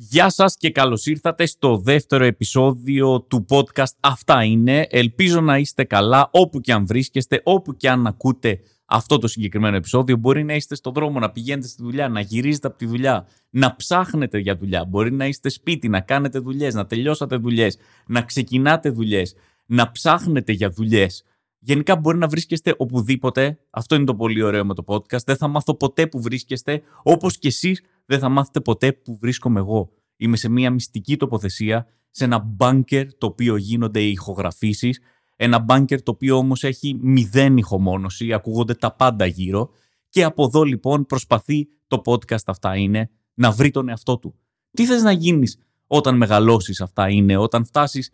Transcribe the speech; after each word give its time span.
Γεια 0.00 0.30
σας 0.30 0.56
και 0.56 0.70
καλώς 0.70 1.06
ήρθατε 1.06 1.46
στο 1.46 1.76
δεύτερο 1.76 2.24
επεισόδιο 2.24 3.20
του 3.20 3.44
podcast 3.48 3.92
«Αυτά 4.00 4.44
είναι». 4.44 4.86
Ελπίζω 4.90 5.40
να 5.40 5.58
είστε 5.58 5.84
καλά 5.84 6.28
όπου 6.32 6.60
και 6.60 6.72
αν 6.72 6.86
βρίσκεστε, 6.86 7.40
όπου 7.44 7.76
και 7.76 7.90
αν 7.90 8.06
ακούτε 8.06 8.60
αυτό 8.84 9.18
το 9.18 9.28
συγκεκριμένο 9.28 9.76
επεισόδιο. 9.76 10.16
Μπορεί 10.16 10.44
να 10.44 10.54
είστε 10.54 10.74
στον 10.74 10.92
δρόμο, 10.92 11.18
να 11.18 11.30
πηγαίνετε 11.30 11.68
στη 11.68 11.82
δουλειά, 11.82 12.08
να 12.08 12.20
γυρίζετε 12.20 12.66
από 12.66 12.76
τη 12.76 12.86
δουλειά, 12.86 13.26
να 13.50 13.76
ψάχνετε 13.76 14.38
για 14.38 14.56
δουλειά. 14.56 14.84
Μπορεί 14.84 15.12
να 15.12 15.26
είστε 15.26 15.48
σπίτι, 15.48 15.88
να 15.88 16.00
κάνετε 16.00 16.38
δουλειές, 16.38 16.74
να 16.74 16.86
τελειώσατε 16.86 17.36
δουλειές, 17.36 17.78
να 18.06 18.22
ξεκινάτε 18.22 18.90
δουλειές, 18.90 19.34
να 19.66 19.90
ψάχνετε 19.90 20.52
για 20.52 20.70
δουλειές. 20.70 21.24
Γενικά 21.58 21.96
μπορεί 21.96 22.18
να 22.18 22.28
βρίσκεστε 22.28 22.74
οπουδήποτε. 22.76 23.58
Αυτό 23.70 23.94
είναι 23.94 24.04
το 24.04 24.14
πολύ 24.14 24.42
ωραίο 24.42 24.64
με 24.64 24.74
το 24.74 24.84
podcast. 24.86 25.24
Δεν 25.24 25.36
θα 25.36 25.48
μάθω 25.48 25.74
ποτέ 25.74 26.06
που 26.06 26.20
βρίσκεστε, 26.20 26.82
όπως 27.02 27.38
και 27.38 27.48
εσείς 27.48 27.82
δεν 28.08 28.18
θα 28.18 28.28
μάθετε 28.28 28.60
ποτέ 28.60 28.92
που 28.92 29.18
βρίσκομαι 29.20 29.60
εγώ. 29.60 29.92
Είμαι 30.16 30.36
σε 30.36 30.48
μια 30.48 30.70
μυστική 30.70 31.16
τοποθεσία, 31.16 31.86
σε 32.10 32.24
ένα 32.24 32.38
μπάνκερ 32.38 33.14
το 33.14 33.26
οποίο 33.26 33.56
γίνονται 33.56 34.00
οι 34.00 34.10
ηχογραφήσεις, 34.10 35.00
ένα 35.36 35.58
μπάνκερ 35.58 36.02
το 36.02 36.10
οποίο 36.10 36.36
όμως 36.36 36.64
έχει 36.64 36.98
μηδέν 37.00 37.56
ηχομόνωση, 37.56 38.32
ακούγονται 38.32 38.74
τα 38.74 38.94
πάντα 38.94 39.26
γύρω 39.26 39.70
και 40.08 40.24
από 40.24 40.44
εδώ 40.44 40.62
λοιπόν 40.62 41.06
προσπαθεί 41.06 41.68
το 41.86 42.02
podcast 42.04 42.44
αυτά 42.46 42.76
είναι 42.76 43.10
να 43.34 43.50
βρει 43.50 43.70
τον 43.70 43.88
εαυτό 43.88 44.18
του. 44.18 44.34
Τι 44.70 44.86
θες 44.86 45.02
να 45.02 45.12
γίνεις 45.12 45.58
όταν 45.86 46.16
μεγαλώσεις 46.16 46.80
αυτά 46.80 47.08
είναι, 47.08 47.36
όταν 47.36 47.64
φτάσεις 47.64 48.10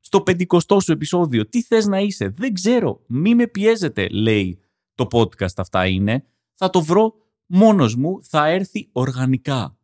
στο 0.00 0.20
πεντηκοστό 0.20 0.80
σου 0.80 0.92
επεισόδιο, 0.92 1.48
τι 1.48 1.62
θες 1.62 1.86
να 1.86 1.98
είσαι, 1.98 2.28
δεν 2.36 2.54
ξέρω, 2.54 3.00
μη 3.06 3.34
με 3.34 3.46
πιέζετε 3.46 4.08
λέει 4.08 4.58
το 4.94 5.06
podcast 5.12 5.56
αυτά 5.56 5.86
είναι, 5.86 6.24
θα 6.54 6.70
το 6.70 6.82
βρω 6.82 7.14
μόνος 7.46 7.96
μου, 7.96 8.18
θα 8.22 8.48
έρθει 8.48 8.88
οργανικά. 8.92 9.76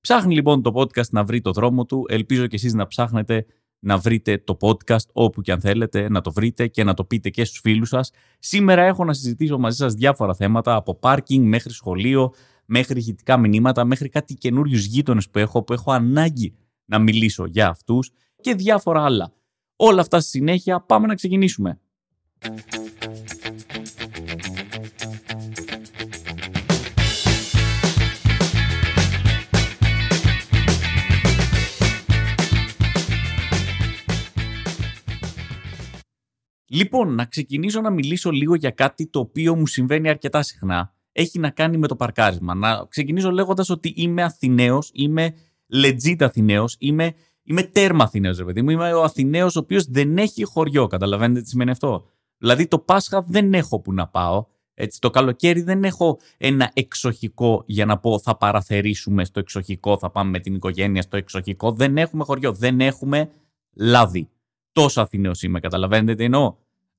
Ψάχνει 0.00 0.34
λοιπόν 0.34 0.62
το 0.62 0.72
podcast 0.74 1.08
να 1.10 1.24
βρει 1.24 1.40
το 1.40 1.50
δρόμο 1.50 1.86
του. 1.86 2.04
Ελπίζω 2.08 2.46
και 2.46 2.56
εσείς 2.56 2.74
να 2.74 2.86
ψάχνετε 2.86 3.46
να 3.78 3.98
βρείτε 3.98 4.38
το 4.38 4.56
podcast 4.60 5.06
όπου 5.12 5.40
και 5.40 5.52
αν 5.52 5.60
θέλετε 5.60 6.08
να 6.08 6.20
το 6.20 6.32
βρείτε 6.32 6.66
και 6.66 6.84
να 6.84 6.94
το 6.94 7.04
πείτε 7.04 7.30
και 7.30 7.44
στους 7.44 7.60
φίλους 7.60 7.88
σας. 7.88 8.10
Σήμερα 8.38 8.82
έχω 8.82 9.04
να 9.04 9.12
συζητήσω 9.12 9.58
μαζί 9.58 9.76
σας 9.76 9.94
διάφορα 9.94 10.34
θέματα 10.34 10.74
από 10.74 10.94
πάρκινγκ 10.94 11.46
μέχρι 11.46 11.72
σχολείο, 11.72 12.32
μέχρι 12.64 12.98
ηχητικά 12.98 13.36
μηνύματα, 13.36 13.84
μέχρι 13.84 14.08
κάτι 14.08 14.34
καινούριους 14.34 14.84
γείτονες 14.84 15.30
που 15.30 15.38
έχω, 15.38 15.62
που 15.62 15.72
έχω 15.72 15.92
ανάγκη 15.92 16.54
να 16.84 16.98
μιλήσω 16.98 17.46
για 17.46 17.68
αυτούς 17.68 18.10
και 18.40 18.54
διάφορα 18.54 19.04
άλλα. 19.04 19.32
Όλα 19.76 20.00
αυτά 20.00 20.20
στη 20.20 20.30
συνέχεια 20.30 20.80
πάμε 20.80 21.06
να 21.06 21.14
ξεκινήσουμε. 21.14 21.80
Λοιπόν, 36.76 37.14
να 37.14 37.24
ξεκινήσω 37.24 37.80
να 37.80 37.90
μιλήσω 37.90 38.30
λίγο 38.30 38.54
για 38.54 38.70
κάτι 38.70 39.06
το 39.06 39.18
οποίο 39.18 39.56
μου 39.56 39.66
συμβαίνει 39.66 40.08
αρκετά 40.08 40.42
συχνά. 40.42 40.94
Έχει 41.12 41.38
να 41.38 41.50
κάνει 41.50 41.76
με 41.76 41.86
το 41.86 41.96
παρκάρισμα. 41.96 42.54
Να 42.54 42.86
ξεκινήσω 42.88 43.30
λέγοντας 43.30 43.70
ότι 43.70 43.92
είμαι 43.96 44.22
Αθηναίος, 44.22 44.90
είμαι 44.92 45.34
legit 45.72 46.16
Αθηναίος, 46.18 46.76
είμαι, 46.78 47.14
είμαι 47.42 47.62
τέρμα 47.62 48.04
Αθηναίος, 48.04 48.38
ρε 48.38 48.44
παιδί 48.44 48.62
μου. 48.62 48.70
Είμαι 48.70 48.92
ο 48.92 49.02
Αθηναίος 49.02 49.56
ο 49.56 49.58
οποίος 49.58 49.84
δεν 49.84 50.18
έχει 50.18 50.44
χωριό. 50.44 50.86
Καταλαβαίνετε 50.86 51.40
τι 51.40 51.48
σημαίνει 51.48 51.70
αυτό; 51.70 52.06
Δηλαδή 52.38 52.66
το 52.66 52.78
Πάσχα 52.78 53.24
δεν 53.28 53.54
έχω 53.54 53.80
που 53.80 53.92
να 53.92 54.08
πάω. 54.08 54.44
Έτσι, 54.74 55.00
το 55.00 55.10
καλοκαίρι 55.10 55.62
δεν 55.62 55.84
έχω 55.84 56.18
ένα 56.36 56.70
εξοχικό 56.74 57.62
για 57.66 57.86
να 57.86 57.98
πω 57.98 58.18
θα 58.18 58.36
παραθερήσουμε 58.36 59.24
στο 59.24 59.40
εξοχικό, 59.40 59.98
θα 59.98 60.10
πάμε 60.10 60.30
με 60.30 60.38
την 60.38 60.54
οικογένεια 60.54 61.02
στο 61.02 61.16
εξοχικό. 61.16 61.72
Δεν 61.72 61.96
έχουμε 61.96 62.24
χωριό, 62.24 62.52
δεν 62.52 62.80
έχουμε 62.80 63.30
λάδι. 63.76 64.28
Τόσο 64.72 65.00
Αθηναίος 65.00 65.42
είμαι, 65.42 65.60
καταλαβαίνετε 65.60 66.14
τι 66.14 66.24
εννοώ; 66.24 66.54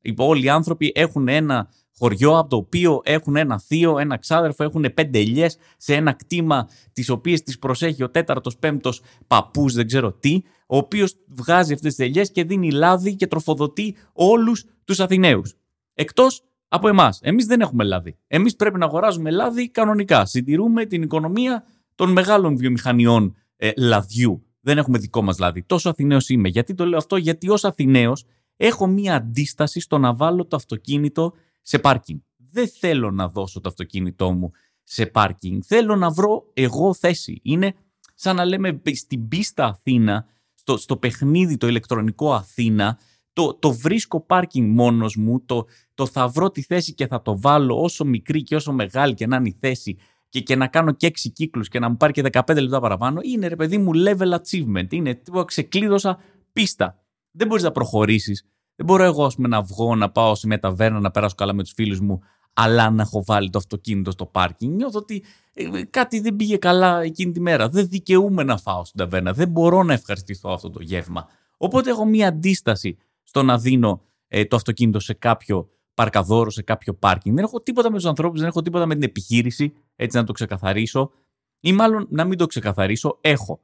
Λοιπόν, 0.07 0.27
όλοι 0.27 0.45
οι 0.45 0.49
άνθρωποι 0.49 0.91
έχουν 0.95 1.27
ένα 1.27 1.69
χωριό 1.97 2.37
από 2.37 2.49
το 2.49 2.55
οποίο 2.55 3.01
έχουν 3.03 3.35
ένα 3.35 3.59
θείο, 3.59 3.97
ένα 3.97 4.17
ξάδερφο, 4.17 4.63
έχουν 4.63 4.85
πέντε 4.93 5.19
ελιές 5.19 5.57
σε 5.77 5.95
ένα 5.95 6.13
κτήμα 6.13 6.69
τις 6.93 7.09
οποίες 7.09 7.43
τις 7.43 7.59
προσέχει 7.59 8.03
ο 8.03 8.09
τέταρτος, 8.09 8.57
πέμπτος 8.57 9.01
παππούς, 9.27 9.73
δεν 9.73 9.87
ξέρω 9.87 10.11
τι, 10.11 10.41
ο 10.67 10.77
οποίος 10.77 11.15
βγάζει 11.27 11.73
αυτές 11.73 11.95
τις 11.95 12.05
ελιές 12.05 12.31
και 12.31 12.43
δίνει 12.43 12.71
λάδι 12.71 13.15
και 13.15 13.27
τροφοδοτεί 13.27 13.95
όλους 14.13 14.65
τους 14.83 14.99
Αθηναίους. 14.99 15.53
Εκτός 15.93 16.43
από 16.67 16.87
εμάς. 16.87 17.19
Εμείς 17.21 17.45
δεν 17.45 17.61
έχουμε 17.61 17.83
λάδι. 17.83 18.17
Εμείς 18.27 18.55
πρέπει 18.55 18.77
να 18.77 18.85
αγοράζουμε 18.85 19.31
λάδι 19.31 19.69
κανονικά. 19.69 20.25
Συντηρούμε 20.25 20.85
την 20.85 21.01
οικονομία 21.01 21.63
των 21.95 22.11
μεγάλων 22.11 22.57
βιομηχανιών 22.57 23.35
ε, 23.55 23.71
λαδιού. 23.77 24.41
Δεν 24.61 24.77
έχουμε 24.77 24.97
δικό 24.97 25.21
μας 25.21 25.39
λάδι. 25.39 25.63
Τόσο 25.63 25.89
Αθηναίος 25.89 26.29
είμαι. 26.29 26.49
Γιατί 26.49 26.73
το 26.73 26.85
λέω 26.85 26.97
αυτό, 26.97 27.17
Γιατί 27.17 27.49
ως 27.49 27.63
Αθηναίος 27.63 28.25
έχω 28.57 28.87
μία 28.87 29.15
αντίσταση 29.15 29.79
στο 29.79 29.97
να 29.97 30.13
βάλω 30.13 30.45
το 30.45 30.55
αυτοκίνητο 30.55 31.33
σε 31.61 31.79
πάρκινγκ. 31.79 32.19
Δεν 32.51 32.67
θέλω 32.67 33.11
να 33.11 33.27
δώσω 33.27 33.61
το 33.61 33.69
αυτοκίνητό 33.69 34.31
μου 34.31 34.51
σε 34.83 35.05
πάρκινγκ. 35.05 35.61
Θέλω 35.65 35.95
να 35.95 36.09
βρω 36.09 36.49
εγώ 36.53 36.93
θέση. 36.93 37.39
Είναι 37.43 37.73
σαν 38.15 38.35
να 38.35 38.45
λέμε 38.45 38.81
στην 38.93 39.27
πίστα 39.27 39.65
Αθήνα, 39.65 40.25
στο, 40.53 40.77
στο 40.77 40.97
παιχνίδι 40.97 41.57
το 41.57 41.67
ηλεκτρονικό 41.67 42.33
Αθήνα, 42.33 42.99
το, 43.33 43.53
το 43.53 43.73
βρίσκω 43.73 44.21
πάρκινγκ 44.21 44.75
μόνος 44.75 45.15
μου, 45.15 45.41
το, 45.45 45.65
το 45.93 46.05
θα 46.05 46.27
βρω 46.27 46.51
τη 46.51 46.61
θέση 46.61 46.93
και 46.93 47.07
θα 47.07 47.21
το 47.21 47.39
βάλω 47.39 47.81
όσο 47.81 48.05
μικρή 48.05 48.43
και 48.43 48.55
όσο 48.55 48.71
μεγάλη 48.71 49.13
και 49.13 49.27
να 49.27 49.35
είναι 49.35 49.47
η 49.47 49.57
θέση 49.59 49.97
και, 50.29 50.39
και 50.39 50.55
να 50.55 50.67
κάνω 50.67 50.91
και 50.91 51.07
6 51.07 51.31
κύκλους 51.33 51.67
και 51.67 51.79
να 51.79 51.89
μου 51.89 51.97
πάρει 51.97 52.13
και 52.13 52.23
15 52.31 52.61
λεπτά 52.61 52.79
παραπάνω, 52.79 53.19
είναι 53.23 53.47
ρε 53.47 53.55
παιδί 53.55 53.77
μου 53.77 53.91
level 53.95 54.37
achievement. 54.37 54.93
Είναι 54.93 55.13
τίποτα 55.13 55.45
ξεκλείδωσα 55.45 56.19
πίστα 56.53 57.06
δεν 57.37 57.47
μπορείς 57.47 57.63
να 57.63 57.71
προχωρήσεις. 57.71 58.45
Δεν 58.75 58.85
μπορώ 58.85 59.03
εγώ 59.03 59.25
ας 59.25 59.35
πούμε, 59.35 59.47
να 59.47 59.61
βγω, 59.61 59.95
να 59.95 60.11
πάω 60.11 60.35
σε 60.35 60.47
μια 60.47 60.59
ταβέρνα, 60.59 60.99
να 60.99 61.11
περάσω 61.11 61.35
καλά 61.35 61.53
με 61.53 61.63
τους 61.63 61.71
φίλους 61.75 61.99
μου, 61.99 62.19
αλλά 62.53 62.89
να 62.89 63.01
έχω 63.01 63.23
βάλει 63.23 63.49
το 63.49 63.57
αυτοκίνητο 63.57 64.11
στο 64.11 64.25
πάρκινγκ. 64.25 64.75
Νιώθω 64.75 64.99
ότι 64.99 65.23
ε, 65.53 65.83
κάτι 65.89 66.19
δεν 66.19 66.35
πήγε 66.35 66.57
καλά 66.57 67.01
εκείνη 67.01 67.31
τη 67.31 67.39
μέρα. 67.39 67.69
Δεν 67.69 67.87
δικαιούμαι 67.87 68.43
να 68.43 68.57
φάω 68.57 68.85
στην 68.85 68.99
ταβέρνα. 68.99 69.33
Δεν 69.33 69.49
μπορώ 69.49 69.83
να 69.83 69.93
ευχαριστηθώ 69.93 70.51
αυτό 70.51 70.69
το 70.69 70.81
γεύμα. 70.81 71.27
Οπότε 71.57 71.89
έχω 71.89 72.05
μια 72.05 72.27
αντίσταση 72.27 72.97
στο 73.23 73.43
να 73.43 73.57
δίνω 73.57 74.01
ε, 74.27 74.45
το 74.45 74.55
αυτοκίνητο 74.55 74.99
σε 74.99 75.13
κάποιο 75.13 75.69
παρκαδόρο, 75.93 76.49
σε 76.49 76.61
κάποιο 76.61 76.93
πάρκινγκ. 76.93 77.35
Δεν 77.35 77.43
έχω 77.43 77.61
τίποτα 77.61 77.89
με 77.89 77.95
τους 77.95 78.05
ανθρώπους, 78.05 78.39
δεν 78.39 78.47
έχω 78.47 78.61
τίποτα 78.61 78.85
με 78.85 78.93
την 78.93 79.03
επιχείρηση, 79.03 79.73
έτσι 79.95 80.17
να 80.17 80.23
το 80.23 80.31
ξεκαθαρίσω. 80.31 81.11
Ή 81.59 81.73
μάλλον 81.73 82.07
να 82.09 82.25
μην 82.25 82.37
το 82.37 82.45
ξεκαθαρίσω, 82.45 83.17
έχω 83.21 83.61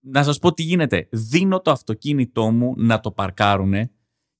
να 0.00 0.22
σας 0.22 0.38
πω 0.38 0.52
τι 0.52 0.62
γίνεται. 0.62 1.08
Δίνω 1.10 1.60
το 1.60 1.70
αυτοκίνητό 1.70 2.50
μου 2.50 2.74
να 2.76 3.00
το 3.00 3.10
παρκάρουνε 3.10 3.90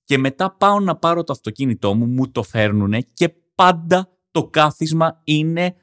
και 0.04 0.19
μετά 0.19 0.56
πάω 0.58 0.80
να 0.80 0.96
πάρω 0.96 1.24
το 1.24 1.32
αυτοκίνητό 1.32 1.94
μου, 1.94 2.06
μου 2.06 2.30
το 2.30 2.42
φέρνουνε 2.42 3.00
και 3.14 3.28
πάντα 3.54 4.08
το 4.30 4.46
κάθισμα 4.46 5.20
είναι 5.24 5.74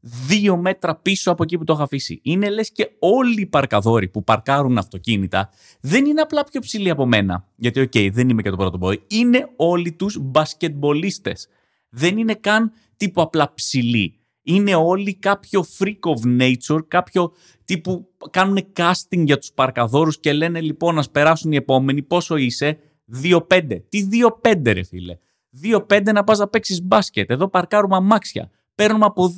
δύο 0.00 0.56
μέτρα 0.56 0.96
πίσω 0.96 1.30
από 1.30 1.42
εκεί 1.42 1.58
που 1.58 1.64
το 1.64 1.72
έχω 1.72 1.82
αφήσει. 1.82 2.20
Είναι 2.22 2.50
λες 2.50 2.72
και 2.72 2.90
όλοι 2.98 3.40
οι 3.40 3.46
παρκαδόροι 3.46 4.08
που 4.08 4.24
παρκάρουν 4.24 4.78
αυτοκίνητα 4.78 5.50
δεν 5.80 6.04
είναι 6.04 6.20
απλά 6.20 6.44
πιο 6.44 6.60
ψηλοί 6.60 6.90
από 6.90 7.06
μένα. 7.06 7.48
Γιατί, 7.56 7.80
οκ, 7.80 7.92
δεν 8.12 8.28
είμαι 8.28 8.42
και 8.42 8.50
το 8.50 8.56
πρώτο 8.56 8.78
μπόι. 8.78 9.02
Είναι 9.06 9.48
όλοι 9.56 9.92
τους 9.92 10.18
μπασκετμπολίστες. 10.20 11.48
Δεν 11.88 12.18
είναι 12.18 12.34
καν 12.34 12.72
τύπου 12.96 13.20
απλά 13.20 13.54
ψηλοί 13.54 14.19
είναι 14.42 14.74
όλοι 14.74 15.14
κάποιο 15.14 15.64
freak 15.78 15.98
of 16.00 16.40
nature, 16.40 16.88
κάποιο 16.88 17.32
τύπου 17.64 18.08
κάνουν 18.30 18.58
casting 18.76 19.24
για 19.24 19.38
τους 19.38 19.52
παρκαδόρους 19.52 20.20
και 20.20 20.32
λένε 20.32 20.60
λοιπόν 20.60 20.94
να 20.94 21.04
περάσουν 21.12 21.52
οι 21.52 21.56
επόμενοι, 21.56 22.02
πόσο 22.02 22.36
είσαι, 22.36 22.78
2-5. 23.22 23.82
Τι 23.88 24.08
2-5 24.42 24.72
ρε 24.72 24.82
φίλε; 24.82 25.18
2-5 25.62 26.12
να 26.12 26.24
πας 26.24 26.38
να 26.38 26.48
παίξεις 26.48 26.82
μπάσκετ. 26.82 27.30
Εδώ 27.30 27.48
παρκάρουμε 27.48 27.96
αμάξια. 27.96 28.50
Παίρνουμε 28.74 29.04
από 29.04 29.34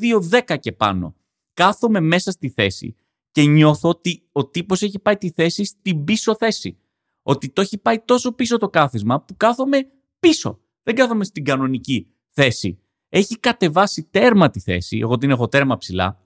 2-10 0.49 0.59
και 0.61 0.73
πάνω. 0.73 1.15
Κάθομαι 1.55 2.01
μέσα 2.01 2.31
στη 2.31 2.49
θέση 2.49 2.95
και 3.31 3.43
νιώθω 3.43 3.89
ότι 3.89 4.22
ο 4.33 4.47
τύπος 4.47 4.83
έχει 4.83 4.98
πάει 4.98 5.16
τη 5.16 5.31
θέση 5.31 5.65
στην 5.65 6.05
πίσω 6.05 6.37
θέση. 6.37 6.77
Ότι 7.22 7.48
το 7.48 7.60
έχει 7.60 7.78
πάει 7.78 7.98
τόσο 7.98 8.33
πίσω 8.33 8.59
το 8.59 8.69
κάθισμα 8.69 9.21
που 9.21 9.37
κάθομαι 9.37 9.78
πίσω. 10.19 10.60
Δεν 10.83 10.95
κάθομαι 10.95 11.25
στην 11.25 11.45
κανονική 11.45 12.07
θέση 12.28 12.82
έχει 13.14 13.38
κατεβάσει 13.38 14.09
τέρμα 14.10 14.50
τη 14.50 14.60
θέση, 14.60 14.98
εγώ 14.98 15.18
την 15.18 15.30
έχω 15.30 15.48
τέρμα 15.48 15.76
ψηλά, 15.76 16.18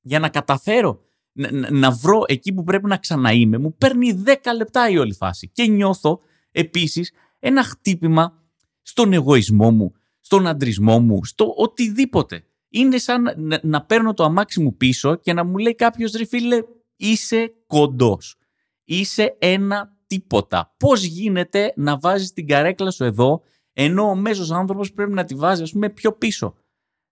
για 0.00 0.18
να 0.18 0.28
καταφέρω 0.28 1.00
να, 1.32 1.70
να 1.70 1.90
βρω 1.90 2.22
εκεί 2.26 2.52
που 2.52 2.64
πρέπει 2.64 2.86
να 2.86 2.96
ξαναείμαι. 2.96 3.58
Μου 3.58 3.74
παίρνει 3.74 4.22
10 4.26 4.32
λεπτά 4.56 4.88
η 4.88 4.98
όλη 4.98 5.14
φάση. 5.14 5.48
Και 5.48 5.66
νιώθω 5.66 6.20
επίσης 6.50 7.12
ένα 7.38 7.62
χτύπημα 7.62 8.42
στον 8.82 9.12
εγωισμό 9.12 9.70
μου, 9.70 9.92
στον 10.20 10.46
αντρισμό 10.46 11.00
μου, 11.00 11.24
στο 11.24 11.54
οτιδήποτε. 11.56 12.44
Είναι 12.68 12.98
σαν 12.98 13.22
να, 13.36 13.60
να 13.62 13.84
παίρνω 13.84 14.14
το 14.14 14.24
αμάξι 14.24 14.60
μου 14.60 14.76
πίσω 14.76 15.14
και 15.16 15.32
να 15.32 15.44
μου 15.44 15.56
λέει 15.56 15.74
κάποιος 15.74 16.12
ρε 16.12 16.24
φίλε, 16.24 16.62
είσαι 16.96 17.52
κοντός. 17.66 18.36
Είσαι 18.84 19.36
ένα 19.38 19.96
τίποτα. 20.06 20.74
Πώς 20.78 21.04
γίνεται 21.04 21.72
να 21.76 21.98
βάζεις 21.98 22.32
την 22.32 22.46
καρέκλα 22.46 22.90
σου 22.90 23.04
εδώ 23.04 23.42
ενώ 23.82 24.02
ο 24.02 24.14
μέσος 24.14 24.50
άνθρωπος 24.50 24.92
πρέπει 24.92 25.12
να 25.12 25.24
τη 25.24 25.34
βάζει, 25.34 25.62
ας 25.62 25.72
πούμε, 25.72 25.88
πιο 25.88 26.12
πίσω. 26.12 26.54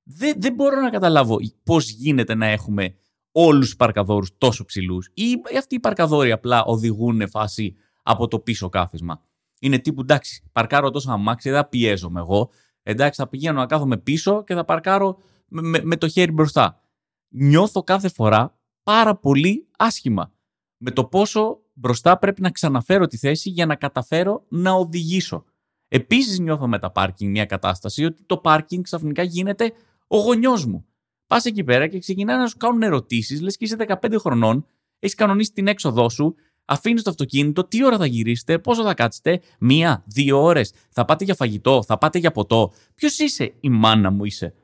Δεν, 0.03 0.35
δεν 0.37 0.55
μπορώ 0.55 0.81
να 0.81 0.91
καταλάβω 0.91 1.37
πώς 1.63 1.91
γίνεται 1.91 2.35
να 2.35 2.47
έχουμε 2.47 2.95
όλους 3.33 3.65
τους 3.65 3.77
παρκαδόρους 3.77 4.39
τόσο 4.39 4.65
ψηλούς, 4.65 5.11
ή 5.15 5.25
αυτοί 5.59 5.75
οι 5.75 5.81
παρκαδόροι 5.81 6.33
απλά 6.33 6.65
οδηγούν 6.65 7.29
φάση 7.29 7.77
από 8.03 8.29
το 8.29 8.39
πίσω 8.39 8.69
κάθισμα. 8.69 9.23
Είναι 9.61 9.79
τύπου 9.79 10.01
εντάξει, 10.01 10.43
παρκάρω 10.53 10.91
τόσο 10.91 11.11
αμάξι, 11.13 11.51
δεν 11.51 11.69
πιέζομαι 11.69 12.21
εγώ. 12.21 12.51
Εντάξει, 12.83 13.21
θα 13.21 13.29
πηγαίνω 13.29 13.59
να 13.59 13.67
κάθομαι 13.67 13.97
πίσω 13.97 14.45
και 14.45 14.55
θα 14.55 14.65
παρκάρω 14.65 15.19
με, 15.49 15.81
με 15.83 15.97
το 15.97 16.09
χέρι 16.09 16.33
μπροστά. 16.33 16.81
Νιώθω 17.29 17.83
κάθε 17.83 18.09
φορά 18.09 18.59
πάρα 18.83 19.17
πολύ 19.17 19.69
άσχημα 19.79 20.33
με 20.77 20.91
το 20.91 21.05
πόσο 21.05 21.59
μπροστά 21.73 22.19
πρέπει 22.19 22.41
να 22.41 22.51
ξαναφέρω 22.51 23.07
τη 23.07 23.17
θέση 23.17 23.51
για 23.51 23.67
να 23.67 23.75
καταφέρω 23.75 24.45
να 24.49 24.73
οδηγήσω. 24.73 25.45
Επίσης, 25.89 26.39
νιώθω 26.39 26.69
με 26.69 26.79
τα 26.79 26.91
πάρκινγκ 26.91 27.31
μια 27.31 27.45
κατάσταση 27.45 28.05
ότι 28.05 28.23
το 28.27 28.37
πάρκινγκ 28.37 28.83
ξαφνικά 28.83 29.23
γίνεται 29.23 29.73
ο 30.07 30.19
γονιός 30.19 30.67
μου. 30.67 30.85
Πας 31.27 31.45
εκεί 31.45 31.65
πέρα 31.65 31.87
και 31.87 31.99
ξεκινάει 31.99 32.37
να 32.37 32.47
σου 32.47 32.57
κάνουν 32.57 32.83
ερωτήσεις, 32.83 33.41
λες 33.41 33.57
και 33.57 33.65
είσαι 33.65 33.77
15 34.01 34.19
χρονών, 34.19 34.67
έχεις 34.99 35.17
κανονίσει 35.17 35.53
την 35.53 35.67
έξοδό 35.67 36.09
σου, 36.09 36.35
αφήνεις 36.65 37.03
το 37.03 37.11
αυτοκίνητο, 37.11 37.65
τι 37.65 37.85
ώρα 37.85 37.97
θα 37.97 38.07
γυρίσετε, 38.07 38.59
πόσο 38.59 38.83
θα 38.83 38.95
κάτσετε, 38.95 39.41
μία, 39.59 40.03
δύο 40.07 40.43
ώρες, 40.43 40.73
θα 40.91 41.05
πάτε 41.05 41.25
για 41.25 41.35
φαγητό, 41.35 41.83
θα 41.83 41.99
πάτε 41.99 42.19
για 42.19 42.31
ποτό. 42.31 42.73
Ποιος 42.95 43.19
είσαι, 43.19 43.55
η 43.61 43.69
μάνα 43.69 44.11
μου 44.11 44.25
είσαι; 44.25 44.55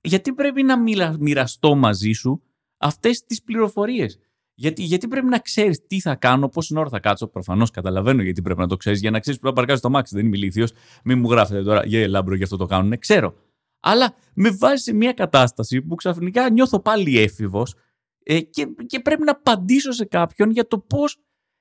Γιατί 0.00 0.32
πρέπει 0.32 0.62
να 0.62 0.78
μοιραστώ 1.18 1.74
μαζί 1.74 2.12
σου 2.12 2.42
αυτές 2.76 3.24
τις 3.24 3.42
πληροφορίες; 3.42 4.18
Γιατί, 4.54 4.82
γιατί 4.82 5.08
πρέπει 5.08 5.26
να 5.26 5.38
ξέρεις 5.38 5.86
τι 5.86 6.00
θα 6.00 6.14
κάνω, 6.14 6.48
πόση 6.48 6.78
ώρα 6.78 6.88
θα 6.88 7.00
κάτσω. 7.00 7.26
Προφανώς 7.26 7.70
καταλαβαίνω 7.70 8.22
γιατί 8.22 8.42
πρέπει 8.42 8.60
να 8.60 8.66
το 8.66 8.76
ξέρεις. 8.76 9.00
Για 9.00 9.10
να 9.10 9.20
ξέρεις 9.20 9.40
που 9.40 9.46
θα 9.46 9.52
παρκάρει 9.52 9.80
το 9.80 9.90
μάξι. 9.90 10.14
Δεν 10.14 10.26
είμαι 10.26 10.36
ηλίθιος. 10.36 10.72
Μην 11.04 11.18
μου 11.18 11.30
γράφετε 11.30 11.62
τώρα, 11.62 11.86
για 11.86 12.08
λάμπρο, 12.08 12.34
γι' 12.34 12.42
αυτό 12.42 12.56
το 12.56 12.66
κάνουν. 12.66 12.98
Ξέρω. 12.98 13.34
Αλλά 13.80 14.14
με 14.34 14.50
βάζει 14.50 14.82
σε 14.82 14.92
μια 14.92 15.12
κατάσταση 15.12 15.82
που 15.82 15.94
ξαφνικά 15.94 16.50
νιώθω 16.50 16.80
πάλι 16.80 17.18
έφηβος 17.18 17.74
ε, 18.22 18.40
και, 18.40 18.66
και 18.86 19.00
πρέπει 19.00 19.22
να 19.22 19.30
απαντήσω 19.30 19.92
σε 19.92 20.04
κάποιον 20.04 20.50
για 20.50 20.66
το 20.66 20.78
πώς 20.78 21.18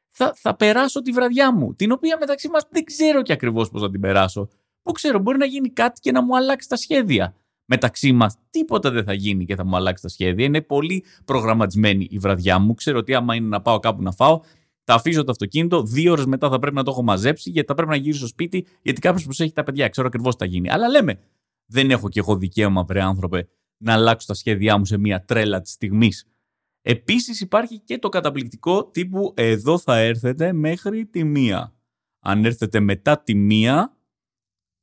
θα, 0.10 0.34
θα 0.36 0.56
περάσω 0.56 1.02
τη 1.02 1.12
βραδιά 1.12 1.54
μου. 1.54 1.76
Την 1.76 1.92
οποία 1.92 2.18
μεταξύ 2.20 2.50
μας 2.50 2.68
δεν 2.70 2.84
ξέρω 2.84 3.22
και 3.22 3.34
ακριβώς 3.34 3.70
πώς 3.70 3.82
θα 3.82 3.90
την 3.90 4.02
περάσω. 4.02 4.48
Πού 4.82 4.92
ξέρω, 4.92 5.20
μπορεί 5.20 5.38
να 5.38 5.46
γίνει 5.46 5.70
κάτι 5.70 6.00
και 6.00 6.12
να 6.12 6.24
μου 6.24 6.36
αλλάξει 6.36 6.70
τα 6.70 6.76
σχέδια 6.76 7.36
μεταξύ 7.74 8.12
μας 8.12 8.36
τίποτα 8.50 8.92
δεν 8.92 9.04
θα 9.04 9.14
γίνει 9.14 9.46
και 9.46 9.56
θα 9.56 9.66
μου 9.66 9.76
αλλάξει 9.76 10.04
τα 10.04 10.10
σχέδια. 10.10 10.46
Είναι 10.46 10.62
πολύ 10.62 11.04
προγραμματισμένη 11.26 12.08
η 12.10 12.18
βραδιά 12.18 12.60
μου. 12.60 12.74
Ξέρω 12.74 12.98
ότι 12.98 13.14
άμα 13.14 13.36
είναι 13.36 13.48
να 13.48 13.62
πάω 13.62 13.80
κάπου 13.80 14.02
να 14.02 14.12
φάω, 14.12 14.40
θα 14.84 14.94
αφήσω 14.94 15.24
το 15.24 15.32
αυτοκίνητο. 15.32 15.84
Δύο 15.84 16.12
ώρες 16.12 16.26
μετά 16.26 16.50
θα 16.50 16.60
πρέπει 16.60 16.76
να 16.76 16.84
το 16.84 16.92
έχω 16.92 17.04
μαζέψει, 17.04 17.50
γιατί 17.50 17.68
θα 17.68 17.74
πρέπει 17.74 17.90
να 17.90 17.96
γυρίσω 17.96 18.20
στο 18.20 18.28
σπίτι, 18.28 18.68
γιατί 18.82 19.00
κάποιος 19.02 19.24
προσέχει 19.24 19.54
τα 19.54 19.64
παιδιά. 19.64 19.88
Ξέρω 19.88 20.08
ακριβώς 20.08 20.36
τι 20.36 20.46
θα 20.46 20.52
γίνει. 20.52 20.70
Αλλά 20.70 20.88
λέμε, 20.90 21.20
δεν 21.66 21.92
έχω 21.92 22.10
κι 22.10 22.20
εγώ 22.20 22.36
δικαίωμα, 22.36 22.84
βρε 22.84 23.02
άνθρωπε, 23.02 23.48
να 23.78 23.94
αλλάξω 23.94 24.28
τα 24.28 24.34
σχέδιά 24.34 24.78
μου 24.78 24.86
σε 24.86 24.98
μια 24.98 25.26
τρέλα 25.26 25.62
της 25.62 25.72
στιγμής. 25.72 26.26
Επίσης 26.82 27.42
υπάρχει 27.42 27.80
και 27.80 27.98
το 27.98 28.10
καταπληκτικό 28.10 28.86
τύπου 28.86 29.34
εδώ 29.36 29.80
θα 29.80 29.98
έρθετε 29.98 30.54
μέχρι 30.54 31.06
τη 31.06 31.24
μία. 31.24 31.74
Αν 32.20 32.46
έρθετε 32.46 32.80
μετά 32.80 33.20
τη 33.20 33.36
μία, 33.36 33.96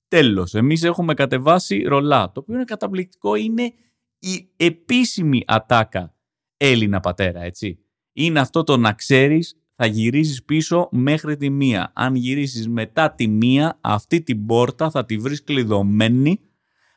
Τέλος, 0.08 0.54
εμείς 0.54 0.82
έχουμε 0.82 1.14
κατεβάσει 1.14 1.82
ρολά, 1.82 2.32
το 2.32 2.40
οποίο 2.40 2.54
είναι 2.54 2.64
καταπληκτικό, 2.64 3.34
είναι 3.34 3.72
η 4.18 4.50
επίσημη 4.56 5.42
ατάκα 5.46 6.14
Έλληνα 6.56 7.00
πατέρα, 7.00 7.40
έτσι. 7.40 7.78
Είναι 8.12 8.40
αυτό 8.40 8.64
το 8.64 8.76
να 8.76 8.92
ξέρεις 8.92 9.56
θα 9.74 9.86
γυρίσεις 9.86 10.44
πίσω 10.44 10.88
μέχρι 10.92 11.36
τη 11.36 11.50
μία. 11.50 11.92
Αν 11.94 12.14
γυρίσεις 12.14 12.68
μετά 12.68 13.14
τη 13.14 13.28
μία, 13.28 13.78
αυτή 13.80 14.22
την 14.22 14.46
πόρτα 14.46 14.90
θα 14.90 15.04
τη 15.04 15.18
βρεις 15.18 15.44
κλειδωμένη 15.44 16.40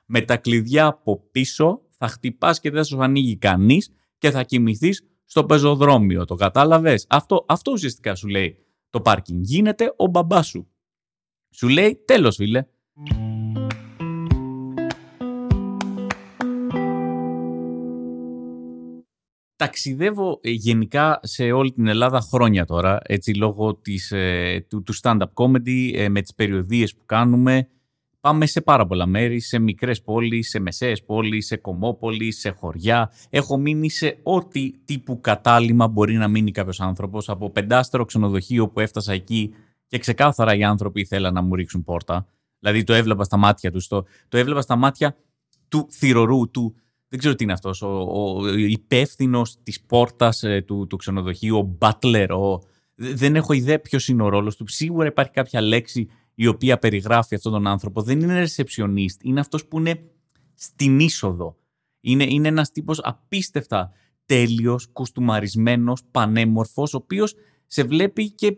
με 0.06 0.22
τα 0.22 0.38
κλειδιά 0.38 0.86
από 0.86 1.30
πίσω, 1.32 1.82
θα 1.90 2.08
χτυπάς 2.08 2.60
και 2.60 2.70
δεν 2.70 2.84
σου 2.84 3.04
ανοίγει 3.04 3.38
κανείς 3.38 3.90
και 4.18 4.32
θα 4.32 4.44
κοιμηθείς 4.44 5.04
στο 5.26 5.46
πεζοδρόμιο. 5.46 6.26
Το 6.26 6.36
κατάλαβες; 6.36 7.06
Αυτό, 7.10 7.46
αυτό 7.48 7.72
ουσιαστικά 7.72 8.16
σου 8.16 8.28
λέει 8.28 8.58
το 8.90 9.02
πάρκινγκ. 9.02 9.44
Γίνεται 9.44 9.94
ο 9.98 10.08
μπαμπάς 10.08 10.48
σου. 10.48 10.72
Σου 11.50 11.68
λέει 11.68 12.04
τέλος 12.06 12.36
φίλε, 12.36 12.66
Ταξιδεύω 19.56 20.40
ε, 20.42 20.50
γενικά 20.50 21.20
σε 21.24 21.52
όλη 21.52 21.72
την 21.72 21.88
Ελλάδα 21.88 22.22
χρόνια 22.22 22.66
τώρα, 22.66 23.00
έτσι 23.04 23.34
λόγω 23.34 23.76
της, 23.76 24.12
ε, 24.12 24.66
του, 24.70 24.84
του 24.84 24.94
stand-up 25.02 25.34
comedy, 25.34 25.92
ε, 25.94 26.10
με 26.10 26.22
τις 26.22 26.34
περιοδίες 26.36 26.96
που 26.96 27.06
κάνουμε. 27.06 27.68
Πάμε 28.20 28.46
σε 28.46 28.62
πάρα 28.62 28.86
πολλά 28.86 29.06
μέρη, 29.06 29.40
σε 29.40 29.60
μικρές 29.60 30.02
πόλεις, 30.02 30.50
σε 30.50 30.60
μεσαίες 30.60 31.04
πόλεις, 31.04 31.46
σε 31.46 31.58
κομμόπολεις, 31.58 32.40
σε 32.40 32.50
χωριά. 32.50 33.12
Έχω 33.30 33.58
μείνει 33.58 33.90
σε 33.90 34.18
ό,τι 34.24 34.72
τύπου 34.86 35.22
κατάλημα 35.22 35.88
μπορεί 35.88 36.16
να 36.16 36.28
μείνει 36.28 36.52
κάποιος 36.52 36.80
άνθρωπος. 36.80 37.30
Από 37.30 37.50
πεντάστερο 37.50 38.06
ξενοδοχείο 38.06 38.70
που 38.70 38.80
έφτασα 38.80 39.14
εκεί 39.14 39.54
και 39.88 39.98
ξεκάθαρα 39.98 40.56
οι 40.56 40.64
άνθρωποι 40.64 41.06
θέλαν 41.06 41.34
να 41.34 41.42
μου 41.42 41.56
ρίξουν 41.56 41.84
πόρτα. 41.84 42.28
Δηλαδή 42.62 42.84
το 42.84 42.94
έβλεπα 42.94 43.24
στα 43.24 43.38
μάτια 43.38 43.72
τους. 43.72 43.88
Το, 43.88 44.06
το 44.28 44.38
έβλεπα 44.38 44.62
στα 44.62 44.76
μάτια 44.76 45.18
του 45.68 45.88
θηρορού, 45.92 46.50
του. 46.52 46.76
Δεν 47.08 47.20
ξέρω 47.20 47.36
τι 47.36 47.44
είναι 47.44 47.54
αυτός. 47.54 47.82
Ο, 47.82 47.88
ο 47.88 48.48
υπεύθυνος 48.56 49.58
της 49.64 49.82
πόρτας 49.82 50.44
ε, 50.44 50.62
του, 50.62 50.88
του 50.88 50.98
ξενοδοχείου, 50.98 51.58
ο 51.58 51.78
butler. 51.80 52.28
Ο, 52.30 52.60
δεν 52.96 53.36
έχω 53.36 53.54
ιδέα 53.54 53.80
ποιος 53.80 54.08
είναι 54.08 54.24
ο 54.24 54.30
ρόλος 54.30 54.56
του. 54.56 54.68
Σίγουρα 54.68 55.08
υπάρχει 55.08 55.32
κάποια 55.32 55.62
λέξη 55.62 56.10
η 56.36 56.48
οποία 56.48 56.80
περιγράφει 56.80 57.36
αυτόν 57.36 57.52
τον 57.52 57.68
άνθρωπο. 57.68 58.02
Δεν 58.02 58.20
είναι 58.20 58.46
receptionist. 58.48 59.22
Είναι 59.22 59.40
αυτός 59.40 59.66
που 59.66 59.80
είναι 59.80 60.04
στην 60.54 61.00
είσοδο. 61.00 61.56
Είναι, 62.02 62.24
είναι 62.24 62.48
ένας 62.48 62.72
τύπος 62.72 63.00
απίστευτα 63.04 63.92
τέλειος, 64.26 64.88
κουστούμαρισμένος, 64.92 66.02
πανέμορφος, 66.12 66.94
ο 66.94 66.98
οποίος 66.98 67.36
σε 67.68 67.84
βλέπει 67.84 68.32
και 68.32 68.58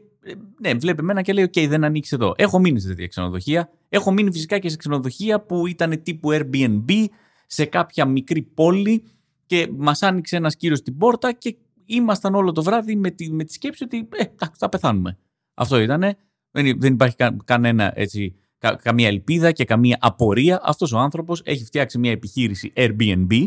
ναι, 0.59 0.73
βλέπει 0.73 0.99
εμένα 0.99 1.21
και 1.21 1.33
λέει: 1.33 1.49
OK, 1.53 1.67
δεν 1.67 1.83
ανοίξεις 1.83 2.13
εδώ. 2.13 2.33
Έχω 2.35 2.59
μείνει 2.59 2.79
σε 2.79 2.87
τέτοια 2.87 3.07
ξενοδοχεία. 3.07 3.69
Έχω 3.89 4.11
μείνει 4.11 4.31
φυσικά 4.31 4.59
και 4.59 4.69
σε 4.69 4.75
ξενοδοχεία 4.75 5.41
που 5.41 5.67
ήταν 5.67 6.03
τύπου 6.03 6.29
Airbnb 6.31 7.05
σε 7.47 7.65
κάποια 7.65 8.05
μικρή 8.05 8.41
πόλη 8.41 9.03
και 9.45 9.67
μας 9.77 10.01
άνοιξε 10.01 10.35
ένας 10.35 10.55
κύριος 10.55 10.79
στην 10.79 10.97
πόρτα 10.97 11.31
και 11.31 11.55
ήμασταν 11.85 12.35
όλο 12.35 12.51
το 12.51 12.63
βράδυ 12.63 12.95
με 12.95 13.09
τη, 13.11 13.31
με 13.31 13.43
τη 13.43 13.53
σκέψη 13.53 13.83
ότι 13.83 14.07
ε, 14.11 14.23
θα 14.57 14.69
πεθάνουμε. 14.69 15.17
Αυτό 15.53 15.79
ήταν. 15.79 16.01
Δεν, 16.51 16.79
δεν 16.79 16.93
υπάρχει 16.93 17.15
κα, 17.15 17.37
κανένα 17.45 17.91
έτσι, 17.95 18.35
κα, 18.57 18.75
καμία 18.75 19.07
ελπίδα 19.07 19.51
και 19.51 19.65
καμία 19.65 19.97
απορία. 20.01 20.59
Αυτός 20.63 20.91
ο 20.91 20.97
άνθρωπος 20.97 21.41
έχει 21.45 21.63
φτιάξει 21.63 21.97
μια 21.97 22.11
επιχείρηση 22.11 22.73
Airbnb 22.75 23.45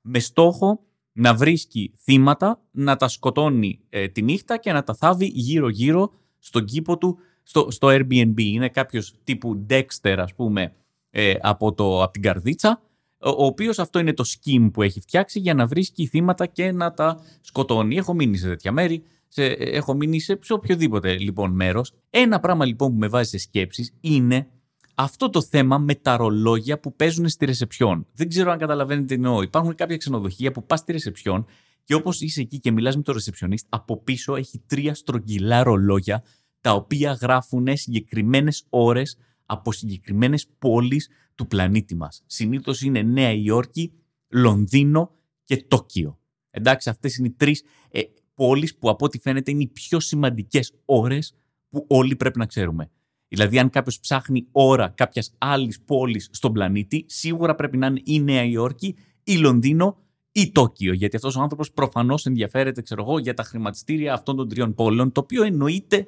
με 0.00 0.18
στόχο 0.18 0.85
να 1.18 1.34
βρίσκει 1.34 1.92
θύματα, 2.02 2.62
να 2.70 2.96
τα 2.96 3.08
σκοτώνει 3.08 3.80
ε, 3.88 4.08
τη 4.08 4.22
νύχτα 4.22 4.56
και 4.56 4.72
να 4.72 4.82
τα 4.82 4.94
θάβει 4.94 5.26
γύρω-γύρω 5.26 6.12
στον 6.38 6.64
κήπο 6.64 6.98
του 6.98 7.18
στο, 7.42 7.70
στο 7.70 7.88
Airbnb. 7.90 8.40
Είναι 8.40 8.68
κάποιος 8.68 9.14
τύπου 9.24 9.66
Dexter, 9.70 10.16
ας 10.18 10.34
πούμε, 10.34 10.72
ε, 11.10 11.34
από, 11.40 11.74
το, 11.74 12.02
από 12.02 12.12
την 12.12 12.22
καρδίτσα, 12.22 12.82
ο, 13.18 13.28
ο 13.28 13.44
οποίος 13.44 13.78
αυτό 13.78 13.98
είναι 13.98 14.12
το 14.12 14.24
scheme 14.26 14.70
που 14.72 14.82
έχει 14.82 15.00
φτιάξει 15.00 15.38
για 15.38 15.54
να 15.54 15.66
βρίσκει 15.66 16.06
θύματα 16.06 16.46
και 16.46 16.72
να 16.72 16.92
τα 16.92 17.20
σκοτώνει. 17.40 17.96
Έχω 17.96 18.14
μείνει 18.14 18.36
σε 18.36 18.48
τέτοια 18.48 18.72
μέρη, 18.72 19.02
σε, 19.28 19.44
έχω 19.44 19.94
μείνει 19.94 20.20
σε, 20.20 20.38
σε 20.42 20.52
οποιοδήποτε 20.52 21.18
λοιπόν 21.18 21.52
μέρος. 21.52 21.92
Ένα 22.10 22.40
πράγμα 22.40 22.64
λοιπόν 22.64 22.92
που 22.92 22.98
με 22.98 23.08
βάζει 23.08 23.28
σε 23.28 23.38
σκέψεις 23.38 23.94
είναι 24.00 24.48
αυτό 24.98 25.30
το 25.30 25.42
θέμα 25.42 25.78
με 25.78 25.94
τα 25.94 26.16
ρολόγια 26.16 26.80
που 26.80 26.96
παίζουν 26.96 27.28
στη 27.28 27.44
ρεσεψιόν. 27.44 28.06
Δεν 28.14 28.28
ξέρω 28.28 28.50
αν 28.50 28.58
καταλαβαίνετε 28.58 29.06
τι 29.06 29.14
εννοώ. 29.14 29.42
Υπάρχουν 29.42 29.74
κάποια 29.74 29.96
ξενοδοχεία 29.96 30.52
που 30.52 30.66
πας 30.66 30.80
στη 30.80 30.92
ρεσεψιόν 30.92 31.46
και 31.84 31.94
όπως 31.94 32.20
είσαι 32.20 32.40
εκεί 32.40 32.58
και 32.58 32.70
μιλάς 32.72 32.96
με 32.96 33.02
τον 33.02 33.14
ρεσεψιονίστ, 33.14 33.66
από 33.68 33.96
πίσω 33.96 34.36
έχει 34.36 34.62
τρία 34.66 34.94
στρογγυλά 34.94 35.62
ρολόγια 35.62 36.22
τα 36.60 36.72
οποία 36.72 37.12
γράφουν 37.12 37.66
συγκεκριμένες 37.72 38.66
ώρες 38.68 39.18
από 39.46 39.72
συγκεκριμένες 39.72 40.48
πόλεις 40.58 41.08
του 41.34 41.46
πλανήτη 41.46 41.94
μας. 41.94 42.22
Συνήθως 42.26 42.82
είναι 42.82 43.02
Νέα 43.02 43.32
Υόρκη, 43.32 43.92
Λονδίνο 44.28 45.10
και 45.44 45.56
Τόκιο. 45.56 46.18
Εντάξει, 46.50 46.90
αυτές 46.90 47.16
είναι 47.16 47.26
οι 47.28 47.34
τρεις 47.36 47.62
ε, 47.90 48.00
πόλεις 48.34 48.76
που 48.76 48.88
από 48.88 49.04
ό,τι 49.04 49.18
φαίνεται 49.18 49.50
είναι 49.50 49.62
οι 49.62 49.68
πιο 49.68 50.00
σημαντικές 50.00 50.72
ώρες 50.84 51.34
που 51.68 51.84
όλοι 51.88 52.16
πρέπει 52.16 52.38
να 52.38 52.46
ξέρουμε. 52.46 52.90
Δηλαδή, 53.28 53.58
αν 53.58 53.70
κάποιος 53.70 54.00
ψάχνει 54.00 54.46
ώρα 54.52 54.88
κάποιας 54.88 55.32
άλλης 55.38 55.80
πόλης 55.80 56.28
στον 56.32 56.52
πλανήτη, 56.52 57.04
σίγουρα 57.08 57.54
πρέπει 57.54 57.76
να 57.76 57.86
είναι 57.86 58.00
η 58.04 58.20
Νέα 58.20 58.44
Υόρκη, 58.44 58.96
η 59.24 59.36
Λονδίνο 59.36 59.96
ή 60.32 60.52
Τόκιο. 60.52 60.92
Γιατί 60.92 61.16
αυτός 61.16 61.36
ο 61.36 61.40
άνθρωπος 61.40 61.72
προφανώς 61.72 62.26
ενδιαφέρεται, 62.26 62.82
ξέρω 62.82 63.02
εγώ, 63.02 63.18
για 63.18 63.34
τα 63.34 63.42
χρηματιστήρια 63.42 64.12
αυτών 64.12 64.36
των 64.36 64.48
τριών 64.48 64.74
πόλεων, 64.74 65.12
το 65.12 65.20
οποίο 65.20 65.42
εννοείται 65.42 66.06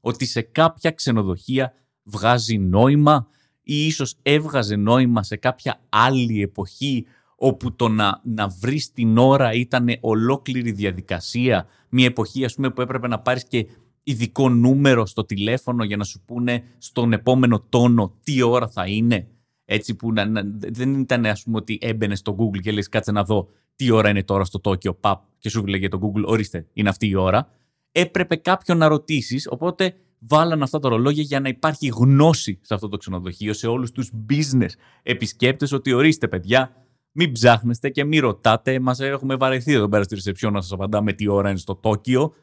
ότι 0.00 0.26
σε 0.26 0.40
κάποια 0.40 0.90
ξενοδοχεία 0.90 1.72
βγάζει 2.02 2.58
νόημα 2.58 3.26
ή 3.62 3.86
ίσως 3.86 4.16
έβγαζε 4.22 4.76
νόημα 4.76 5.22
σε 5.22 5.36
κάποια 5.36 5.80
άλλη 5.88 6.42
εποχή 6.42 7.06
όπου 7.36 7.74
το 7.74 7.88
να, 7.88 8.20
να 8.24 8.48
βρεις 8.48 8.92
την 8.92 9.18
ώρα 9.18 9.52
ήταν 9.52 9.88
ολόκληρη 10.00 10.72
διαδικασία. 10.72 11.66
Μια 11.88 12.06
εποχή 12.06 12.44
ας 12.44 12.54
πούμε 12.54 12.70
που 12.70 12.80
έπρεπε 12.80 13.08
να 13.08 13.18
πάρεις 13.18 13.44
και 13.44 13.66
ειδικό 14.10 14.48
νούμερο 14.48 15.06
στο 15.06 15.24
τηλέφωνο 15.24 15.84
για 15.84 15.96
να 15.96 16.04
σου 16.04 16.22
πούνε 16.24 16.62
στον 16.78 17.12
επόμενο 17.12 17.60
τόνο 17.68 18.16
τι 18.22 18.42
ώρα 18.42 18.68
θα 18.68 18.86
είναι. 18.86 19.28
Έτσι 19.64 19.94
που 19.94 20.12
να, 20.12 20.24
δεν 20.54 21.00
ήταν 21.00 21.26
ας 21.26 21.42
πούμε 21.42 21.56
ότι 21.56 21.78
έμπαινε 21.80 22.14
στο 22.14 22.36
Google 22.38 22.60
και 22.60 22.72
λες 22.72 22.88
κάτσε 22.88 23.12
να 23.12 23.24
δω 23.24 23.48
τι 23.76 23.90
ώρα 23.90 24.08
είναι 24.08 24.22
τώρα 24.22 24.44
στο 24.44 24.60
Τόκιο, 24.60 24.94
παπ, 24.94 25.22
και 25.38 25.48
σου 25.48 25.66
λέγε 25.66 25.88
το 25.88 26.00
Google, 26.02 26.24
ορίστε, 26.24 26.66
είναι 26.72 26.88
αυτή 26.88 27.08
η 27.08 27.14
ώρα. 27.14 27.48
Έπρεπε 27.92 28.36
κάποιον 28.36 28.78
να 28.78 28.88
ρωτήσεις, 28.88 29.48
οπότε 29.50 29.94
βάλαν 30.18 30.62
αυτά 30.62 30.78
τα 30.78 30.88
ρολόγια 30.88 31.22
για 31.22 31.40
να 31.40 31.48
υπάρχει 31.48 31.86
γνώση 31.86 32.58
σε 32.62 32.74
αυτό 32.74 32.88
το 32.88 32.96
ξενοδοχείο, 32.96 33.52
σε 33.52 33.66
όλους 33.66 33.90
τους 33.90 34.10
business 34.30 34.70
επισκέπτες, 35.02 35.72
ότι 35.72 35.92
ορίστε, 35.92 36.28
παιδιά, 36.28 36.74
μην 37.12 37.32
ψάχνεστε 37.32 37.88
και 37.90 38.04
μην 38.04 38.20
ρωτάτε. 38.20 38.78
Σας 38.78 39.00
έχουμε 39.00 39.36
βαρεθεί 39.36 39.72
εδώ 39.72 39.88
πέρα 39.88 40.02
στη 40.02 40.14
ρεσεψιόν 40.14 40.52
να 40.52 40.60
σας 40.60 40.72
απαντάμε 40.72 41.12
τι 41.12 41.28
ώρα 41.28 41.48
είναι 41.50 41.58
στο 41.58 41.74
Τόκιο. 41.74 42.34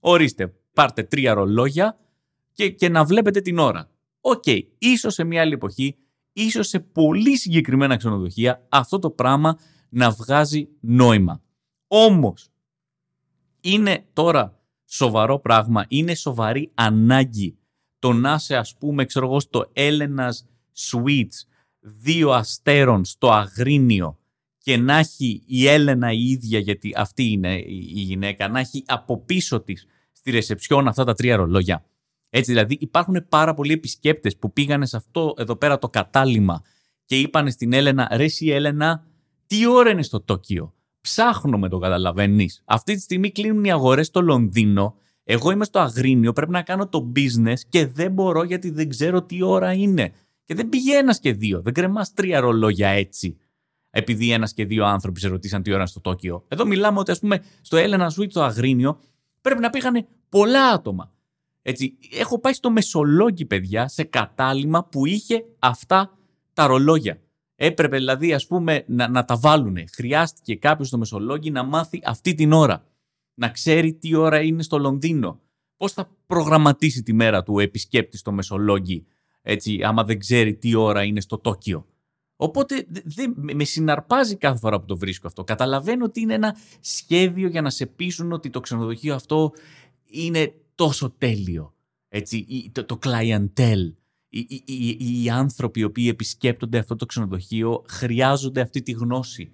Ορίστε, 0.00 0.54
πάρτε 0.72 1.02
τρία 1.02 1.34
ρολόγια 1.34 1.98
και, 2.52 2.70
και 2.70 2.88
να 2.88 3.04
βλέπετε 3.04 3.40
την 3.40 3.58
ώρα. 3.58 3.90
Ok, 4.20 4.42
okay, 4.46 4.60
ίσως 4.78 5.14
σε 5.14 5.24
μια 5.24 5.40
άλλη 5.40 5.52
εποχή, 5.52 5.96
ίσως 6.32 6.68
σε 6.68 6.80
πολύ 6.80 7.36
συγκεκριμένα 7.36 7.96
ξενοδοχεία 7.96 8.66
αυτό 8.68 8.98
το 8.98 9.10
πράγμα 9.10 9.58
να 9.88 10.10
βγάζει 10.10 10.68
νόημα. 10.80 11.42
Όμως, 11.86 12.50
είναι 13.60 14.06
τώρα 14.12 14.60
σοβαρό 14.84 15.38
πράγμα, 15.38 15.84
είναι 15.88 16.14
σοβαρή 16.14 16.70
ανάγκη 16.74 17.56
το 17.98 18.12
να 18.12 18.38
σε 18.38 18.56
ας 18.56 18.76
πούμε, 18.78 19.04
ξέρω 19.04 19.26
εγώ, 19.26 19.40
στο 19.40 19.70
Έλενας 19.72 20.46
Suites 20.76 21.48
δύο 21.80 22.30
αστέρων 22.30 23.04
στο 23.04 23.30
Αγρίνιο 23.30 24.18
και 24.58 24.76
να 24.76 24.96
έχει 24.96 25.42
η 25.46 25.66
Έλενα 25.66 26.12
η 26.12 26.24
ίδια, 26.24 26.58
γιατί 26.58 26.92
αυτή 26.96 27.24
είναι 27.24 27.54
η 27.66 28.00
γυναίκα, 28.00 28.48
να 28.48 28.60
έχει 28.60 28.82
από 28.86 29.18
πίσω 29.18 29.60
της 29.60 29.86
στη 30.22 30.30
ρεσεψιόν 30.30 30.88
αυτά 30.88 31.04
τα 31.04 31.14
τρία 31.14 31.36
ρολόγια. 31.36 31.84
Έτσι 32.30 32.50
δηλαδή 32.50 32.76
υπάρχουν 32.80 33.26
πάρα 33.28 33.54
πολλοί 33.54 33.72
επισκέπτες 33.72 34.36
που 34.36 34.52
πήγανε 34.52 34.86
σε 34.86 34.96
αυτό 34.96 35.34
εδώ 35.36 35.56
πέρα 35.56 35.78
το 35.78 35.88
κατάλημα 35.88 36.62
και 37.04 37.18
είπαν 37.18 37.50
στην 37.50 37.72
Έλενα, 37.72 38.08
ρε 38.12 38.24
εσύ 38.24 38.48
Έλενα, 38.48 39.04
τι 39.46 39.66
ώρα 39.66 39.90
είναι 39.90 40.02
στο 40.02 40.20
Τόκιο; 40.20 40.74
Ψάχνουμε 41.00 41.68
το 41.68 41.78
καταλαβαίνεις. 41.78 42.62
Αυτή 42.64 42.94
τη 42.94 43.00
στιγμή 43.00 43.30
κλείνουν 43.30 43.64
οι 43.64 43.72
αγορές 43.72 44.06
στο 44.06 44.20
Λονδίνο. 44.20 44.94
Εγώ 45.24 45.50
είμαι 45.50 45.64
στο 45.64 45.78
Αγρίνιο, 45.78 46.32
πρέπει 46.32 46.50
να 46.50 46.62
κάνω 46.62 46.88
το 46.88 47.12
business 47.16 47.58
και 47.68 47.86
δεν 47.86 48.12
μπορώ 48.12 48.42
γιατί 48.42 48.70
δεν 48.70 48.88
ξέρω 48.88 49.22
τι 49.22 49.42
ώρα 49.42 49.72
είναι. 49.72 50.12
Και 50.44 50.54
δεν 50.54 50.68
πήγε 50.68 50.96
ένας 50.96 51.18
και 51.18 51.32
δύο. 51.32 51.60
Δεν 51.60 51.72
κρεμάς 51.72 52.12
τρία 52.12 52.40
ρολόγια 52.40 52.88
έτσι. 52.88 53.36
Επειδή 53.90 54.32
ένας 54.32 54.52
και 54.52 54.64
δύο 54.64 54.84
άνθρωποι 54.84 55.20
σε 55.20 55.28
ρωτήσαν 55.28 55.62
τι 55.62 55.70
ώρα 55.70 55.78
είναι 55.78 55.88
στο 55.88 56.00
Τόκιο. 56.00 56.44
Εδώ 56.48 56.66
μιλάμε 56.66 56.98
ότι, 56.98 57.10
ας 57.10 57.18
πούμε, 57.18 57.42
στο 57.60 57.76
Έλενα 57.76 58.10
Σουίτ, 58.10 58.30
στο 58.30 58.42
Αγρίνιο, 58.42 59.00
πρέπει 59.42 59.60
να 59.60 59.70
πήγανε 59.70 60.06
πολλά 60.28 60.68
άτομα. 60.68 61.12
Έτσι, 61.62 61.98
έχω 62.10 62.38
πάει 62.38 62.52
στο 62.52 62.70
Μεσολόγγι, 62.70 63.44
παιδιά, 63.44 63.88
σε 63.88 64.02
κατάλημα 64.02 64.84
που 64.84 65.06
είχε 65.06 65.44
αυτά 65.58 66.18
τα 66.52 66.66
ρολόγια. 66.66 67.20
Έπρεπε 67.54 67.96
δηλαδή, 67.96 68.32
ας 68.32 68.46
πούμε, 68.46 68.84
να, 68.86 69.08
να 69.08 69.24
τα 69.24 69.36
βάλουν. 69.36 69.76
Χρειάστηκε 69.92 70.56
κάποιος 70.56 70.88
στο 70.88 70.98
Μεσολόγγι 70.98 71.50
να 71.50 71.62
μάθει 71.62 72.00
αυτή 72.04 72.34
την 72.34 72.52
ώρα. 72.52 72.86
Να 73.34 73.48
ξέρει 73.48 73.94
τι 73.94 74.14
ώρα 74.14 74.40
είναι 74.40 74.62
στο 74.62 74.78
Λονδίνο. 74.78 75.40
Πώς 75.76 75.92
θα 75.92 76.10
προγραμματίσει 76.26 77.02
τη 77.02 77.12
μέρα 77.12 77.42
του 77.42 77.58
επισκέπτης 77.58 78.20
στο 78.20 78.32
Μεσολόγγι, 78.32 79.06
έτσι, 79.42 79.82
άμα 79.82 80.04
δεν 80.04 80.18
ξέρει 80.18 80.54
τι 80.54 80.74
ώρα 80.74 81.02
είναι 81.02 81.20
στο 81.20 81.38
Τόκιο. 81.38 81.86
Οπότε 82.42 82.86
δεν, 83.04 83.34
με 83.36 83.64
συναρπάζει 83.64 84.36
κάθε 84.36 84.58
φορά 84.58 84.80
που 84.80 84.86
το 84.86 84.96
βρίσκω 84.96 85.26
αυτό. 85.26 85.44
Καταλαβαίνω 85.44 86.04
ότι 86.04 86.20
είναι 86.20 86.34
ένα 86.34 86.56
σχέδιο 86.80 87.48
για 87.48 87.62
να 87.62 87.70
σε 87.70 87.86
πείσουν 87.86 88.32
ότι 88.32 88.50
το 88.50 88.60
ξενοδοχείο 88.60 89.14
αυτό 89.14 89.52
είναι 90.04 90.54
τόσο 90.74 91.10
τέλειο. 91.18 91.74
Έτσι, 92.08 92.70
το, 92.72 92.84
το 92.84 92.98
clientele, 93.02 93.92
οι, 94.28 94.38
οι, 94.38 94.64
οι, 94.64 95.22
οι 95.22 95.30
άνθρωποι 95.30 95.80
οι 95.80 95.84
οποίοι 95.84 96.06
επισκέπτονται 96.10 96.78
αυτό 96.78 96.96
το 96.96 97.06
ξενοδοχείο 97.06 97.84
χρειάζονται 97.88 98.60
αυτή 98.60 98.82
τη 98.82 98.92
γνώση. 98.92 99.52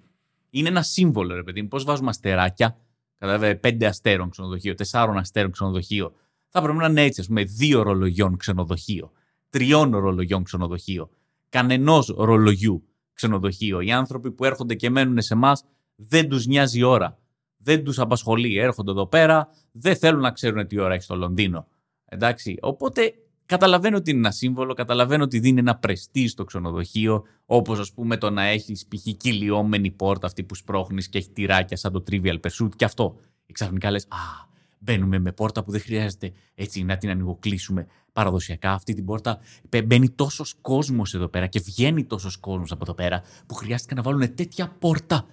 Είναι 0.49 0.69
ένα 0.69 0.81
σύμβολο, 0.81 1.35
ρε 1.35 1.43
παιδί 1.43 1.61
μου. 1.61 1.67
Πώς 1.67 1.83
βάζουμε 1.83 2.09
αστεράκια, 2.09 2.77
κατά 3.17 3.55
πέντε 3.55 3.85
αστέρων 3.85 4.29
ξενοδοχείο, 4.29 4.73
τεσσάρων 4.73 5.17
αστέρων 5.17 5.51
ξενοδοχείο. 5.51 6.13
Θα 6.47 6.61
πρέπει 6.61 6.77
να 6.77 6.85
είναι 6.85 7.03
έτσι, 7.03 7.21
ας 7.21 7.27
πούμε, 7.27 7.43
δύο 7.43 7.81
ρολογιών 7.81 8.37
ξενοδοχείο, 8.37 9.11
τριών 9.49 9.95
ρολογιών 9.95 10.43
ξενοδοχείο, 10.43 11.09
κανενός 11.49 12.13
ρολογιού 12.17 12.83
ξενοδοχείο. 13.13 13.79
Οι 13.81 13.91
άνθρωποι 13.91 14.31
που 14.31 14.45
έρχονται 14.45 14.75
και 14.75 14.89
μένουν 14.89 15.21
σε 15.21 15.33
εμάς 15.33 15.65
δεν 15.95 16.29
τους 16.29 16.45
νοιάζει 16.45 16.79
η 16.79 16.83
ώρα 16.83 17.19
δεν 17.59 17.83
τους 17.83 17.99
απασχολεί. 17.99 18.57
Έρχονται 18.57 18.91
εδώ 18.91 19.07
πέρα, 19.07 19.49
δεν 19.71 19.95
θέλουν 19.95 20.21
να 20.21 20.31
ξέρουν 20.31 20.67
τι 20.67 20.79
ώρα 20.79 20.93
έχει 20.93 21.03
στο 21.03 21.15
Λονδίνο. 21.15 21.67
Εντάξει, 22.05 22.57
οπότε 22.61 23.13
καταλαβαίνω 23.45 23.97
ότι 23.97 24.09
είναι 24.09 24.19
ένα 24.19 24.31
σύμβολο, 24.31 24.73
καταλαβαίνω 24.73 25.23
ότι 25.23 25.39
δίνει 25.39 25.59
ένα 25.59 25.77
πρεστή 25.77 26.27
στο 26.27 26.43
ξενοδοχείο, 26.43 27.23
όπως 27.45 27.79
ας 27.79 27.93
πούμε 27.93 28.17
το 28.17 28.29
να 28.29 28.43
έχεις 28.43 28.87
π.χ. 28.87 29.17
κυλιόμενη 29.17 29.91
πόρτα 29.91 30.27
αυτή 30.27 30.43
που 30.43 30.55
σπρώχνεις 30.55 31.09
και 31.09 31.17
έχει 31.17 31.29
τυράκια 31.29 31.77
σαν 31.77 31.91
το 31.91 32.03
Trivial 32.11 32.39
Pursuit 32.39 32.69
και 32.75 32.85
αυτό. 32.85 33.19
Ξαφνικά 33.51 33.91
λες, 33.91 34.03
Α, 34.03 34.47
μπαίνουμε 34.79 35.19
με 35.19 35.31
πόρτα 35.31 35.63
που 35.63 35.71
δεν 35.71 35.81
χρειάζεται 35.81 36.31
έτσι 36.55 36.83
να 36.83 36.97
την 36.97 37.09
ανοιγοκλείσουμε 37.09 37.87
παραδοσιακά. 38.13 38.71
Αυτή 38.71 38.93
την 38.93 39.05
πόρτα 39.05 39.39
μπαίνει 39.85 40.09
τόσος 40.09 40.55
κόσμος 40.61 41.13
εδώ 41.13 41.27
πέρα 41.27 41.47
και 41.47 41.59
βγαίνει 41.59 42.05
τόσος 42.05 42.37
κόσμος 42.37 42.71
από 42.71 42.81
εδώ 42.83 42.93
πέρα 42.93 43.21
που 43.45 43.53
χρειάστηκε 43.53 43.95
να 43.95 44.01
βάλουν 44.01 44.35
τέτοια 44.35 44.75
πόρτα 44.79 45.25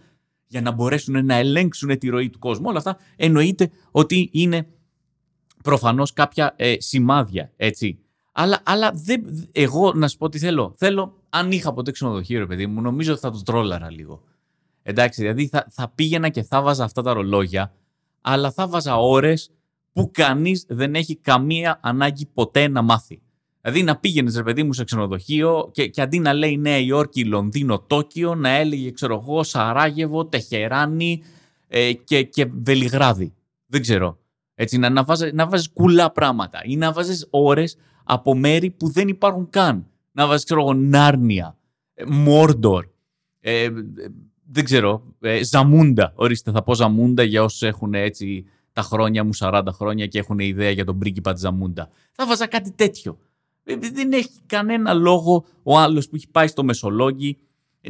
για 0.47 0.61
να 0.61 0.71
μπορέσουν 0.71 1.27
να 1.27 1.35
ελέγξουν 1.35 1.99
τη 1.99 2.09
ροή 2.09 2.31
του 2.31 2.39
κόσμου. 2.39 2.65
Όλα 2.69 2.79
αυτά 2.79 2.97
εννοείται 3.17 3.71
ότι 3.91 4.29
είναι 4.33 4.67
προφανώς 5.63 6.13
κάποια 6.13 6.55
ε, 6.57 6.75
σημάδια, 6.79 7.53
έτσι. 7.57 7.99
Αλλά, 8.33 8.61
αλλά 8.65 8.91
δεν, 8.95 9.49
εγώ 9.53 9.93
να 9.93 10.09
σου 10.09 10.17
πω 10.17 10.29
τι 10.29 10.39
θέλω. 10.39 10.75
Θέλω, 10.77 11.23
αν 11.31 11.53
είχα 11.53 11.73
ποτέ 11.73 11.91
ξενοδοχείο, 11.91 12.39
ρε 12.39 12.47
παιδί 12.47 12.67
μου, 12.67 12.81
νομίζω 12.81 13.13
ότι 13.13 13.21
θα 13.21 13.31
το 13.31 13.43
τρόλαρα 13.43 13.91
λίγο. 13.91 14.23
Εντάξει, 14.83 15.21
δηλαδή 15.21 15.49
θα, 15.49 15.67
θα 15.71 15.89
πήγαινα 15.89 16.29
και 16.29 16.43
θα 16.43 16.63
βάζα 16.63 16.85
αυτά 16.85 17.03
τα 17.03 17.13
ρολόγια, 17.13 17.73
αλλά 18.29 18.51
θα 18.51 18.69
βάζα 18.69 18.97
ώρες 18.97 19.51
που 19.93 20.11
κανείς 20.13 20.65
δεν 20.69 20.95
έχει 20.95 21.17
καμία 21.17 21.79
ανάγκη 21.83 22.27
ποτέ 22.27 22.69
να 22.69 22.83
μάθει. 22.83 23.23
Δηλαδή 23.61 23.83
να 23.83 23.97
πήγαινες, 23.97 24.37
ρε 24.37 24.43
παιδί 24.43 24.63
μου, 24.63 24.73
σε 24.73 24.85
ξενοδοχείο 24.85 25.71
και, 25.73 25.87
και 25.87 26.03
αντί 26.03 26.19
να 26.19 26.33
λέει 26.33 26.57
Νέα 26.57 26.79
Υόρκη, 26.79 27.25
Λονδίνο, 27.25 27.81
Τόκιο, 27.81 28.35
να 28.35 28.49
έλεγε, 28.49 28.91
ξέρω 28.91 29.21
εγώ, 29.23 29.43
Σαράγεβο, 29.43 30.27
Τεχεράνη 30.27 31.23
ε, 31.69 31.93
και, 31.93 32.23
και 32.23 32.47
Βελιγράδι. 32.63 33.35
Δεν 33.67 33.81
ξέρω. 33.81 34.19
Έτσι, 34.55 34.79
να, 34.79 34.91
να, 34.91 35.05
βάζεις, 35.05 35.33
να 35.33 35.47
βάζεις 35.49 35.71
κουλά 35.73 36.13
πράγματα 36.13 36.61
ή 36.65 36.77
να 36.77 36.93
βάζεις 36.93 37.27
ώρες 37.31 37.77
από 38.05 38.35
μέρη 38.35 38.71
που 38.71 38.91
δεν 38.91 39.09
υπάρχουν 39.09 39.49
καν. 39.51 39.87
Να 40.13 40.27
βάζεις, 40.27 40.45
ξέρω 40.45 40.61
εγώ, 40.61 40.75
Νάρνια, 40.75 41.57
ε, 41.95 42.05
Μόρντορ, 42.05 42.87
ε, 43.41 43.69
δεν 44.51 44.65
ξέρω, 44.65 45.03
ε, 45.21 45.45
Ζαμούντα. 45.45 46.13
Ορίστε, 46.15 46.51
θα 46.51 46.63
πω 46.63 46.75
Ζαμούντα 46.75 47.23
για 47.23 47.43
όσους 47.43 47.63
έχουν 47.63 47.95
έτσι 47.95 48.45
τα 48.73 48.83
χρόνια 48.83 49.25
μου, 49.25 49.31
40 49.39 49.63
χρόνια 49.73 50.07
και 50.07 50.19
έχουν 50.19 50.39
ιδέα 50.39 50.71
για 50.71 50.85
τον 50.85 50.99
πρίγκιπα 50.99 51.33
της 51.33 51.41
Ζαμούντα. 51.43 51.89
Θα 52.13 52.27
βάζα 52.27 52.47
κάτι 52.47 52.73
τέτοιο. 52.73 53.19
Ε, 53.65 53.77
δεν 53.77 54.13
έχει 54.13 54.41
κανένα 54.47 54.93
λόγο 54.93 55.45
ο 55.63 55.79
άλλος 55.79 56.09
που 56.09 56.17
έχει 56.17 56.29
πάει 56.31 56.47
στο 56.47 56.65
Μεσολόγγι 56.65 57.39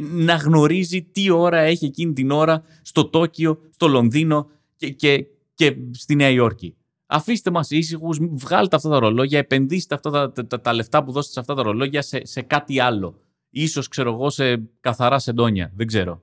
να 0.01 0.35
γνωρίζει 0.35 1.01
τι 1.01 1.29
ώρα 1.29 1.59
έχει 1.59 1.85
εκείνη 1.85 2.13
την 2.13 2.31
ώρα 2.31 2.63
στο 2.81 3.05
Τόκιο, 3.05 3.59
στο 3.73 3.87
Λονδίνο 3.87 4.49
και, 4.75 4.89
και, 4.89 5.25
και 5.53 5.77
στη 5.91 6.15
Νέα 6.15 6.29
Υόρκη. 6.29 6.75
Αφήστε 7.05 7.51
μας 7.51 7.69
ήσυχους, 7.69 8.17
βγάλτε 8.31 8.75
αυτά 8.75 8.89
τα 8.89 8.99
ρολόγια, 8.99 9.39
επενδύστε 9.39 9.95
αυτά 9.95 10.31
τα, 10.31 10.61
τα, 10.61 10.73
λεφτά 10.73 11.03
που 11.03 11.11
δώσετε 11.11 11.33
σε 11.33 11.39
αυτά 11.39 11.53
τα 11.53 11.61
ρολόγια 11.63 12.01
σε, 12.01 12.25
σε 12.25 12.41
κάτι 12.41 12.79
άλλο. 12.79 13.19
Ίσως, 13.49 13.87
ξέρω 13.87 14.11
εγώ, 14.11 14.29
σε 14.29 14.69
καθαρά 14.79 15.19
σεντόνια. 15.19 15.71
Δεν 15.75 15.87
ξέρω. 15.87 16.21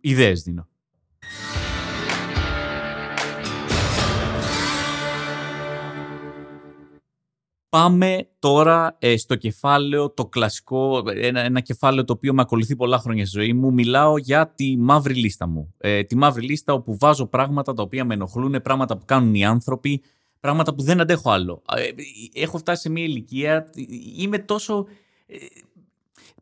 Ιδέες 0.00 0.42
δίνω. 0.42 0.68
Πάμε 7.70 8.28
τώρα 8.38 8.96
ε, 8.98 9.16
στο 9.16 9.36
κεφάλαιο, 9.36 10.10
το 10.10 10.26
κλασικό, 10.26 11.02
ένα, 11.14 11.40
ένα 11.40 11.60
κεφάλαιο 11.60 12.04
το 12.04 12.12
οποίο 12.12 12.34
με 12.34 12.40
ακολουθεί 12.42 12.76
πολλά 12.76 12.98
χρόνια 12.98 13.26
στη 13.26 13.38
ζωή 13.38 13.52
μου. 13.52 13.72
Μιλάω 13.72 14.18
για 14.18 14.52
τη 14.54 14.76
μαύρη 14.78 15.14
λίστα 15.14 15.46
μου. 15.46 15.74
Ε, 15.78 16.02
τη 16.02 16.16
μαύρη 16.16 16.46
λίστα 16.46 16.72
όπου 16.72 16.96
βάζω 16.98 17.26
πράγματα 17.26 17.74
τα 17.74 17.82
οποία 17.82 18.04
με 18.04 18.14
ενοχλούν, 18.14 18.62
πράγματα 18.62 18.98
που 18.98 19.04
κάνουν 19.04 19.34
οι 19.34 19.44
άνθρωποι, 19.44 20.02
πράγματα 20.40 20.74
που 20.74 20.82
δεν 20.82 21.00
αντέχω 21.00 21.30
άλλο. 21.30 21.62
Ε, 21.76 21.90
έχω 22.40 22.58
φτάσει 22.58 22.82
σε 22.82 22.90
μια 22.90 23.04
ηλικία, 23.04 23.70
είμαι 24.16 24.38
τόσο... 24.38 24.86
Ε, 25.26 25.36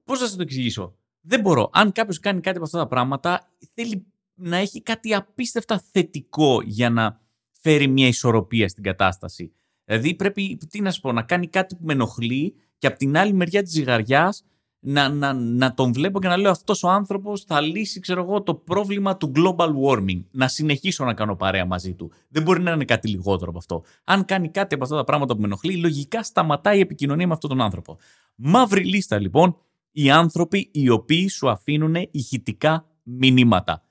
πώς 0.05 0.19
θα 0.19 0.27
σας 0.27 0.37
το 0.37 0.43
εξηγήσω; 0.43 0.97
Δεν 1.27 1.41
μπορώ. 1.41 1.71
Αν 1.73 1.93
κάποιος 1.93 2.21
κάνει 2.21 2.41
κάτι 2.41 2.57
από 2.57 2.67
αυτά 2.67 2.79
τα 2.79 2.87
πράγματα, 2.87 3.47
θέλει 3.75 4.07
να 4.35 4.57
έχει 4.57 4.83
κάτι 4.83 5.15
απίστευτα 5.15 5.83
θετικό 5.93 6.61
για 6.65 6.91
να 6.91 7.21
φέρει 7.61 7.89
μια 7.89 8.07
ισορροπία 8.07 8.69
στην 8.69 8.83
κατάσταση. 8.83 9.53
Δηλαδή 9.85 10.15
πρέπει, 10.15 10.59
τι 10.71 10.81
να 10.81 10.91
σου 10.91 11.01
πω, 11.01 11.13
να 11.13 11.23
κάνει 11.23 11.49
κάτι 11.49 11.75
που 11.75 11.85
με 11.85 11.93
ενοχλεί 11.93 12.55
και 12.79 12.87
από 12.87 12.99
την 12.99 13.17
άλλη 13.17 13.33
μεριά 13.33 13.63
της 13.63 13.73
ζυγαριάς 13.73 14.45
να, 14.81 15.09
να, 15.09 15.33
να 15.33 15.75
τον 15.75 15.93
βλέπω 15.93 16.21
και 16.21 16.29
να 16.29 16.37
λέω 16.37 16.51
αυτός 16.51 16.83
ο 16.83 16.89
άνθρωπος 16.89 17.43
θα 17.43 17.61
λύσει, 17.61 18.01
ξέρω 18.01 18.23
εγώ, 18.23 18.43
το 18.43 18.55
πρόβλημα 18.55 19.17
του 19.17 19.33
global 19.37 19.71
warming. 19.85 20.23
Να 20.31 20.49
συνεχίσω 20.49 21.05
να 21.05 21.15
κάνω 21.15 21.37
παρέα 21.37 21.65
μαζί 21.65 21.95
του. 21.95 22.13
Δεν 22.29 22.43
μπορεί 22.43 22.63
να 22.63 22.71
είναι 22.71 22.85
κάτι 22.85 23.09
λιγότερο 23.09 23.51
από 23.51 23.59
αυτό. 23.59 23.83
Αν 24.05 24.25
κάνει 24.25 24.51
κάτι 24.51 24.75
από 24.75 24.85
αυτά 24.85 24.97
τα 24.97 25.05
πράγματα 25.05 25.35
που 25.35 25.41
με 25.41 25.47
ενοχλεί, 25.47 25.77
λογικά 25.77 26.23
σταματάει 26.23 26.77
η 26.77 26.81
επικοινωνία 26.81 27.27
με 27.27 27.33
αυτόν 27.33 27.51
τον 27.51 27.61
άνθρωπο. 27.61 27.99
Μαύρη 28.35 28.85
λίστα 28.85 29.19
λοιπόν, 29.19 29.57
οι 29.99 30.11
άνθρωποι 30.11 30.69
οι 30.73 30.89
οποίοι 30.89 31.29
σου 31.29 31.51
αφήνουν 31.51 31.95
ηχητικά 32.11 32.87
μηνύματα. 33.03 33.83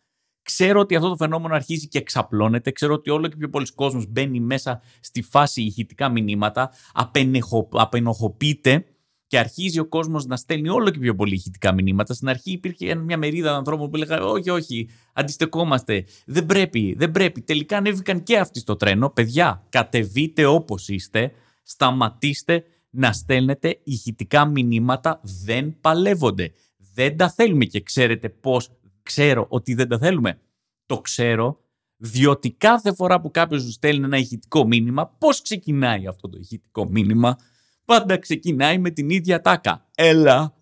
Ξέρω 0.42 0.80
ότι 0.80 0.96
αυτό 0.96 1.10
το 1.10 1.16
φαινόμενο 1.16 1.56
αρχίζει 1.56 1.88
και 1.88 1.98
εξαπλώνεται. 1.98 2.72
Ξέρω 2.72 2.94
ότι 2.94 3.10
όλο 3.10 3.28
και 3.28 3.36
πιο 3.36 3.50
πολλοί 3.50 3.74
κόσμος 3.76 4.06
μπαίνει 4.10 4.40
μέσα 4.40 4.82
στη 5.00 5.22
φάση 5.22 5.62
ηχητικά 5.62 6.10
μηνύματα, 6.10 6.72
απενεχο, 6.94 7.68
απενοχοποιείται 7.72 8.86
και 9.28 9.38
αρχίζει 9.38 9.80
ο 9.80 9.86
κόσμος 9.86 10.26
να 10.26 10.38
στέλνει 10.38 10.70
όλο 10.70 10.90
και 10.90 11.00
πιο 11.00 11.16
πολύ 11.16 11.34
ηχητικά 11.34 11.74
μηνύματα. 11.74 12.14
Στην 12.14 12.30
αρχή 12.30 12.52
υπήρχε 12.52 12.96
μια 12.96 13.18
μερίδα 13.18 13.56
ανθρώπων 13.56 13.90
που 13.90 13.96
έλεγαν 13.96 14.22
Όχι, 14.24 14.50
όχι, 14.50 14.90
αντιστεκόμαστε. 15.14 16.06
Δεν 16.26 16.46
πρέπει, 16.46 16.96
δεν 16.98 17.12
πρέπει. 17.12 17.42
Τελικά 17.42 17.78
ανέβηκαν 17.78 18.24
και 18.24 18.38
αυτοί 18.38 18.60
στο 18.60 18.76
τρένο. 18.76 19.10
Παιδιά, 19.10 19.64
κατεβείτε 19.70 20.46
όπως 20.46 20.88
είστε. 20.88 21.32
Σταματήστε 21.64 22.64
να 22.96 23.14
στέλνετε 23.14 23.80
ηχητικά 23.84 24.46
μηνύματα. 24.46 25.20
Δεν 25.46 25.80
παλεύονται. 25.82 26.52
Δεν 26.94 27.18
τα 27.18 27.30
θέλουμε. 27.30 27.66
Και 27.66 27.82
ξέρετε 27.82 28.30
πώς 28.30 28.70
ξέρω 29.04 29.46
ότι 29.50 29.74
δεν 29.74 29.88
τα 29.88 29.98
θέλουμε. 29.98 30.40
Το 30.86 31.02
ξέρω 31.02 31.60
διότι 31.98 32.52
κάθε 32.52 32.94
φορά 32.94 33.22
που 33.22 33.32
κάποιος 33.32 33.62
σου 33.62 33.72
στέλνει 33.72 34.06
ένα 34.06 34.18
ηχητικό 34.18 34.68
μήνυμα, 34.68 35.08
πώς 35.08 35.42
ξεκινάει 35.42 36.08
αυτό 36.08 36.30
το 36.30 36.38
ηχητικό 36.38 36.90
μήνυμα; 36.90 37.38
Πάντα 37.86 38.18
ξεκινάει 38.18 38.78
με 38.78 38.90
την 38.90 39.10
ίδια 39.10 39.42
τάκα. 39.42 39.90
Έλα, 39.96 40.56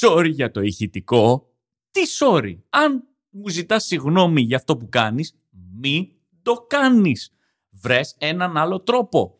sorry 0.00 0.30
για 0.30 0.50
το 0.50 0.60
ηχητικό. 0.60 1.50
Τι 1.90 2.00
sorry; 2.20 2.56
Αν 2.68 3.08
μου 3.30 3.48
ζητάς 3.48 3.84
συγγνώμη 3.84 4.40
για 4.40 4.56
αυτό 4.56 4.76
που 4.76 4.88
κάνεις, 4.88 5.34
μη 5.80 6.12
το 6.42 6.54
κάνεις. 6.68 7.30
Βρες 7.70 8.14
έναν 8.18 8.56
άλλο 8.56 8.80
τρόπο. 8.80 9.38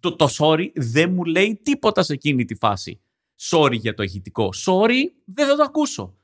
Το, 0.00 0.16
το 0.16 0.28
sorry 0.38 0.66
δεν 0.74 1.12
μου 1.12 1.24
λέει 1.24 1.60
τίποτα 1.62 2.02
σε 2.02 2.12
εκείνη 2.12 2.44
τη 2.44 2.54
φάση. 2.54 3.00
Sorry 3.50 3.78
για 3.78 3.94
το 3.94 4.02
ηχητικό. 4.02 4.48
Sorry, 4.66 5.00
δεν 5.24 5.46
θα 5.46 5.56
το 5.56 5.62
ακούσω. 5.62 6.16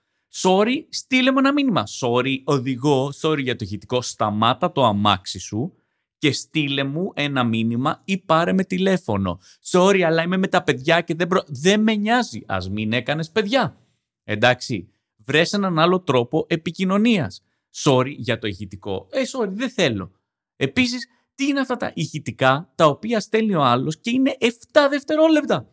Sorry, 0.42 0.84
στείλε 0.88 1.32
μου 1.32 1.38
ένα 1.38 1.52
μήνυμα. 1.52 1.84
Sorry, 2.00 2.36
οδηγώ. 2.44 3.12
Sorry 3.20 3.42
για 3.42 3.56
το 3.56 3.64
ηχητικό. 3.64 4.02
Σταμάτα 4.02 4.72
το 4.72 4.84
αμάξι 4.84 5.38
σου 5.38 5.74
και 6.18 6.32
στείλε 6.32 6.84
μου 6.84 7.12
ένα 7.14 7.44
μήνυμα 7.44 8.02
ή 8.04 8.18
πάρε 8.18 8.52
με 8.52 8.64
τηλέφωνο. 8.64 9.40
Sorry, 9.70 10.00
αλλά 10.00 10.22
είμαι 10.22 10.36
με 10.36 10.46
τα 10.46 10.62
παιδιά 10.62 11.00
και 11.00 11.14
δεν, 11.14 11.26
προ... 11.26 11.42
δεν 11.46 11.82
με 11.82 11.94
νοιάζει. 11.94 12.42
Α 12.46 12.58
μην 12.70 12.92
έκανες 12.92 13.30
παιδιά. 13.30 13.76
Εντάξει, 14.24 14.88
βρες 15.16 15.52
έναν 15.52 15.78
άλλο 15.78 16.00
τρόπο 16.00 16.46
επικοινωνίας. 16.48 17.42
Sorry 17.84 18.14
για 18.16 18.38
το 18.38 18.46
ηχητικό. 18.46 19.06
Ε, 19.10 19.22
sorry, 19.32 19.48
δεν 19.50 19.70
θέλω. 19.70 20.12
Επίσης, 20.56 21.06
τι 21.34 21.46
είναι 21.46 21.60
αυτά 21.60 21.76
τα 21.76 21.92
ηχητικά 21.94 22.72
τα 22.74 22.86
οποία 22.86 23.20
στέλνει 23.20 23.54
ο 23.54 23.62
άλλος 23.62 24.00
και 24.00 24.10
είναι 24.10 24.36
7 24.40 24.46
δευτερόλεπτα. 24.90 25.66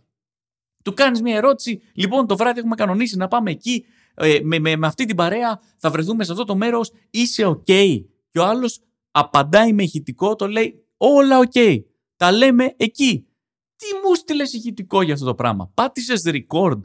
Του 0.84 0.94
κάνεις 0.94 1.22
μια 1.22 1.36
ερώτηση. 1.36 1.82
Λοιπόν, 1.94 2.28
το 2.28 2.38
βράδυ 2.38 2.60
έχουμε 2.60 2.76
κανονίσει 2.76 3.18
να 3.18 3.28
πάμε 3.28 3.52
εκεί. 3.52 3.86
Ε, 4.14 4.40
με, 4.44 4.60
με, 4.60 4.76
με 4.76 4.88
αυτή 4.88 5.06
την 5.06 5.16
παρέα 5.16 5.60
θα 5.78 5.90
βρεθούμε 5.90 6.24
σε 6.24 6.32
αυτό 6.32 6.44
το 6.44 6.56
μέρος. 6.56 6.92
Είσαι 7.10 7.46
OK. 7.46 8.04
Και 8.30 8.40
ο 8.40 8.46
άλλος 8.46 8.80
απαντάει 9.12 9.74
με 9.74 9.84
ηχητικό, 9.84 10.36
το 10.36 10.48
λέει 10.48 10.86
όλα 10.98 11.40
οκ. 11.40 11.84
Τα 12.16 12.32
λέμε 12.32 12.74
εκεί. 12.78 13.28
Τι 13.76 13.86
μου 14.08 14.16
στείλες 14.16 14.54
ηχητικό 14.54 15.02
για 15.02 15.14
αυτό 15.14 15.26
το 15.26 15.36
πράγμα; 15.36 15.72
Πάτησες 15.74 16.24
record 16.26 16.80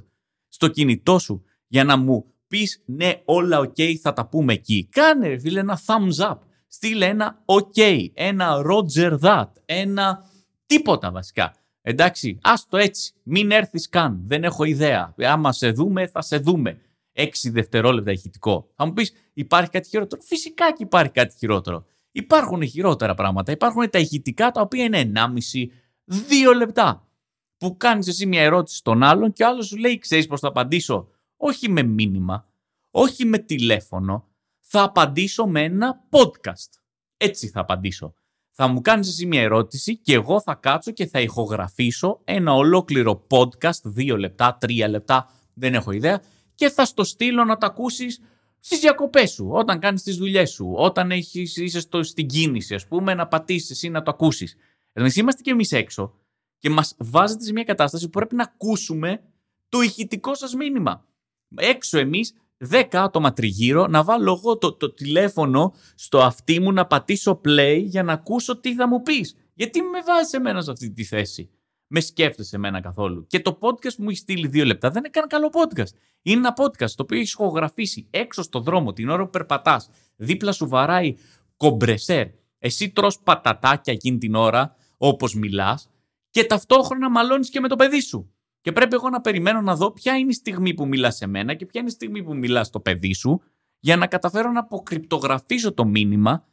στο 0.49 0.69
κινητό 0.69 1.19
σου 1.19 1.45
για 1.67 1.85
να 1.85 1.97
μου 1.97 2.35
πεις 2.47 2.83
ναι, 2.87 3.23
όλα 3.25 3.59
οκ, 3.59 3.77
θα 4.01 4.13
τα 4.13 4.29
πούμε 4.29 4.53
εκεί. 4.53 4.89
Κάνε, 4.91 5.39
φίλε, 5.39 5.61
ένα 5.61 5.81
thumbs 5.87 6.31
up. 6.31 6.39
Στείλε 6.75 7.07
ένα 7.07 7.43
ok, 7.45 8.09
ένα 8.15 8.63
roger 8.67 9.19
that, 9.21 9.49
ένα 9.65 10.31
τίποτα 10.67 11.11
βασικά. 11.11 11.55
Εντάξει, 11.83 12.39
άστο 12.43 12.77
έτσι. 12.77 13.13
Μην 13.23 13.51
έρθεις 13.51 13.89
καν. 13.89 14.23
Δεν 14.27 14.45
έχω 14.45 14.65
ιδέα. 14.65 15.15
Άμα 15.19 15.53
σε 15.53 15.71
δούμε, 15.71 16.07
θα 16.07 16.23
σε 16.23 16.37
δούμε. 16.37 16.81
Έξι 17.13 17.51
δευτερόλεπτα 17.51 18.11
ηχητικό. 18.11 18.71
Θα 18.75 18.87
μου 18.87 18.93
πεις, 18.93 19.13
υπάρχει 19.33 19.71
κάτι 19.71 19.89
χειρότερο; 19.89 20.23
Φυσικά 20.23 20.73
και 20.73 20.83
υπάρχει 20.83 21.13
κάτι 21.13 21.35
χειρότερο. 21.39 21.85
Υπάρχουν 22.13 22.67
χειρότερα 22.67 23.15
πράγματα. 23.15 23.53
Υπάρχουν 23.53 23.91
τα 23.91 23.99
ηχητικά 23.99 24.51
τα 24.51 24.61
οποία 24.61 24.85
είναι 24.85 24.99
1,5-2 24.99 26.55
λεπτά. 26.57 27.09
Που 27.57 27.77
κάνεις 27.77 28.09
εσύ 28.09 28.27
μια 28.27 28.43
ερώτηση 28.43 28.77
στον 28.77 29.03
άλλον 29.03 29.33
και 29.33 29.43
ο 29.43 29.49
άλλος 29.49 29.67
σου 29.67 29.77
λέει: 29.77 29.99
Ξέρεις 29.99 30.27
πώς 30.27 30.41
θα 30.41 30.49
απαντήσω; 30.49 31.09
Όχι 31.37 31.71
με 31.71 31.83
μήνυμα, 31.83 32.49
όχι 32.91 33.25
με 33.25 33.39
τηλέφωνο. 33.39 34.29
Θα 34.67 34.83
απαντήσω 34.83 35.47
με 35.47 35.63
ένα 35.63 36.05
podcast. 36.11 36.81
Έτσι 37.17 37.49
θα 37.49 37.61
απαντήσω. 37.61 38.15
Θα 38.51 38.67
μου 38.67 38.81
κάνεις 38.81 39.09
εσύ 39.09 39.27
μια 39.27 39.41
ερώτηση 39.41 39.97
και 39.97 40.15
εγώ 40.15 40.41
θα 40.41 40.55
κάτσω 40.55 40.91
και 40.91 41.07
θα 41.07 41.21
ηχογραφήσω 41.21 42.21
ένα 42.25 42.55
ολόκληρο 42.55 43.27
podcast, 43.31 43.93
2 43.97 44.19
λεπτά, 44.19 44.59
3 44.61 44.89
λεπτά, 44.89 45.31
δεν 45.55 45.75
έχω 45.75 45.91
ιδέα, 45.91 46.23
και 46.55 46.69
θα 46.69 46.85
στο 46.85 47.05
στείλω 47.05 47.45
να 47.45 47.57
το 47.57 47.67
ακούσεις 47.67 48.21
στις 48.59 48.81
διακοπές 48.81 49.31
σου, 49.31 49.49
όταν 49.51 49.79
κάνεις 49.79 50.03
τις 50.03 50.17
δουλειές 50.17 50.51
σου, 50.51 50.73
όταν 50.77 51.11
έχεις, 51.11 51.57
είσαι 51.57 51.81
στο, 51.81 52.03
στην 52.03 52.27
κίνηση, 52.27 52.75
ας 52.75 52.87
πούμε, 52.87 53.15
να 53.15 53.29
πατήσεις 53.29 53.71
εσύ 53.71 53.89
να 53.89 54.03
το 54.03 54.11
ακούσεις. 54.11 54.57
Εμείς 54.93 55.17
είμαστε 55.17 55.43
και 55.43 55.51
εμείς 55.51 55.73
έξω 55.73 56.15
και 56.59 56.71
μας 56.71 56.95
βάζετε 56.99 57.45
σε 57.45 57.53
μια 57.53 57.65
κατάσταση 57.65 58.05
που 58.05 58.11
πρέπει 58.11 58.35
να 58.35 58.43
ακούσουμε 58.43 59.23
το 59.69 59.81
ηχητικό 59.81 60.35
σας 60.35 60.55
μήνυμα. 60.55 61.07
Έξω 61.55 61.99
εμείς, 61.99 62.35
10 62.71 62.85
άτομα 62.91 63.33
τριγύρω, 63.33 63.87
να 63.87 64.05
βάλω 64.05 64.33
εγώ 64.33 64.59
το, 64.59 64.73
το 64.73 64.93
τηλέφωνο 64.93 65.75
στο 65.95 66.23
αυτί 66.23 66.61
μου 66.61 66.73
να 66.73 66.87
πατήσω 66.87 67.41
play 67.45 67.83
για 67.85 68.03
να 68.03 68.13
ακούσω 68.13 68.61
τι 68.61 68.75
θα 68.75 68.89
μου 68.89 69.03
πεις. 69.03 69.37
Γιατί 69.55 69.83
με 69.83 70.03
βάζεις 70.07 70.33
εμένα 70.33 70.63
σε 70.63 70.71
αυτή 70.71 70.91
τη 70.91 71.05
θέση 71.05 71.51
με 71.87 72.01
σκέφτεσαι 72.01 72.57
εμένα 72.57 72.81
καθόλου. 72.81 73.27
Και 73.27 73.41
το 73.41 73.59
podcast 73.61 73.95
που 73.97 74.03
μου 74.03 74.09
έχει 74.09 74.19
στείλει 74.19 74.47
δύο 74.47 74.65
λεπτά 74.65 74.91
δεν 74.91 74.99
είναι 74.99 75.09
καν 75.09 75.29
καλό 75.29 75.51
podcast. 75.53 75.97
Είναι 76.23 76.39
ένα 76.39 76.55
podcast 76.57 76.91
το 76.91 77.03
οποίο 77.03 77.19
έχει 77.19 77.33
ηχογραφήσει 77.33 78.07
έξω 78.11 78.43
στο 78.43 78.61
δρόμο 78.61 78.93
την 78.93 79.09
ώρα 79.09 79.25
που 79.25 79.31
περπατάς. 79.31 79.89
Δίπλα 80.17 80.53
σου 80.53 80.69
βαράει 80.69 81.17
κομπρεσέρ. 81.57 82.27
Εσύ 82.59 82.91
τρως 82.91 83.19
πατατάκια 83.19 83.93
εκείνη 83.93 84.19
την 84.19 84.35
ώρα, 84.35 84.77
όπως 84.97 85.35
μιλάς, 85.35 85.91
και 86.31 86.45
ταυτόχρονα 86.45 87.11
μαλώνεις 87.11 87.51
και 87.51 87.61
με 87.61 87.69
το 87.69 87.77
παιδί 87.77 88.01
σου. 88.01 88.34
Και 88.65 88.73
πρέπει 88.73 88.95
εγώ 88.95 89.09
να 89.09 89.21
περιμένω 89.21 89.61
να 89.61 89.77
δω 89.77 89.91
ποια 89.91 90.17
είναι 90.17 90.31
η 90.31 90.35
στιγμή 90.35 90.75
που 90.75 90.87
μιλάς 90.87 91.17
σε 91.17 91.27
μένα 91.27 91.55
και 91.55 91.67
ποια 91.67 91.81
είναι 91.81 91.91
η 91.91 91.93
στιγμή 91.93 92.23
που 92.23 92.37
μιλάς 92.37 92.67
στο 92.67 92.81
παιδί 92.81 93.15
σου, 93.15 93.43
για 93.79 93.97
να 93.97 94.07
καταφέρω 94.07 94.51
να 94.51 94.61
αποκρυπτογραφήσω 94.61 95.73
το 95.75 95.85
μήνυμα 95.85 96.47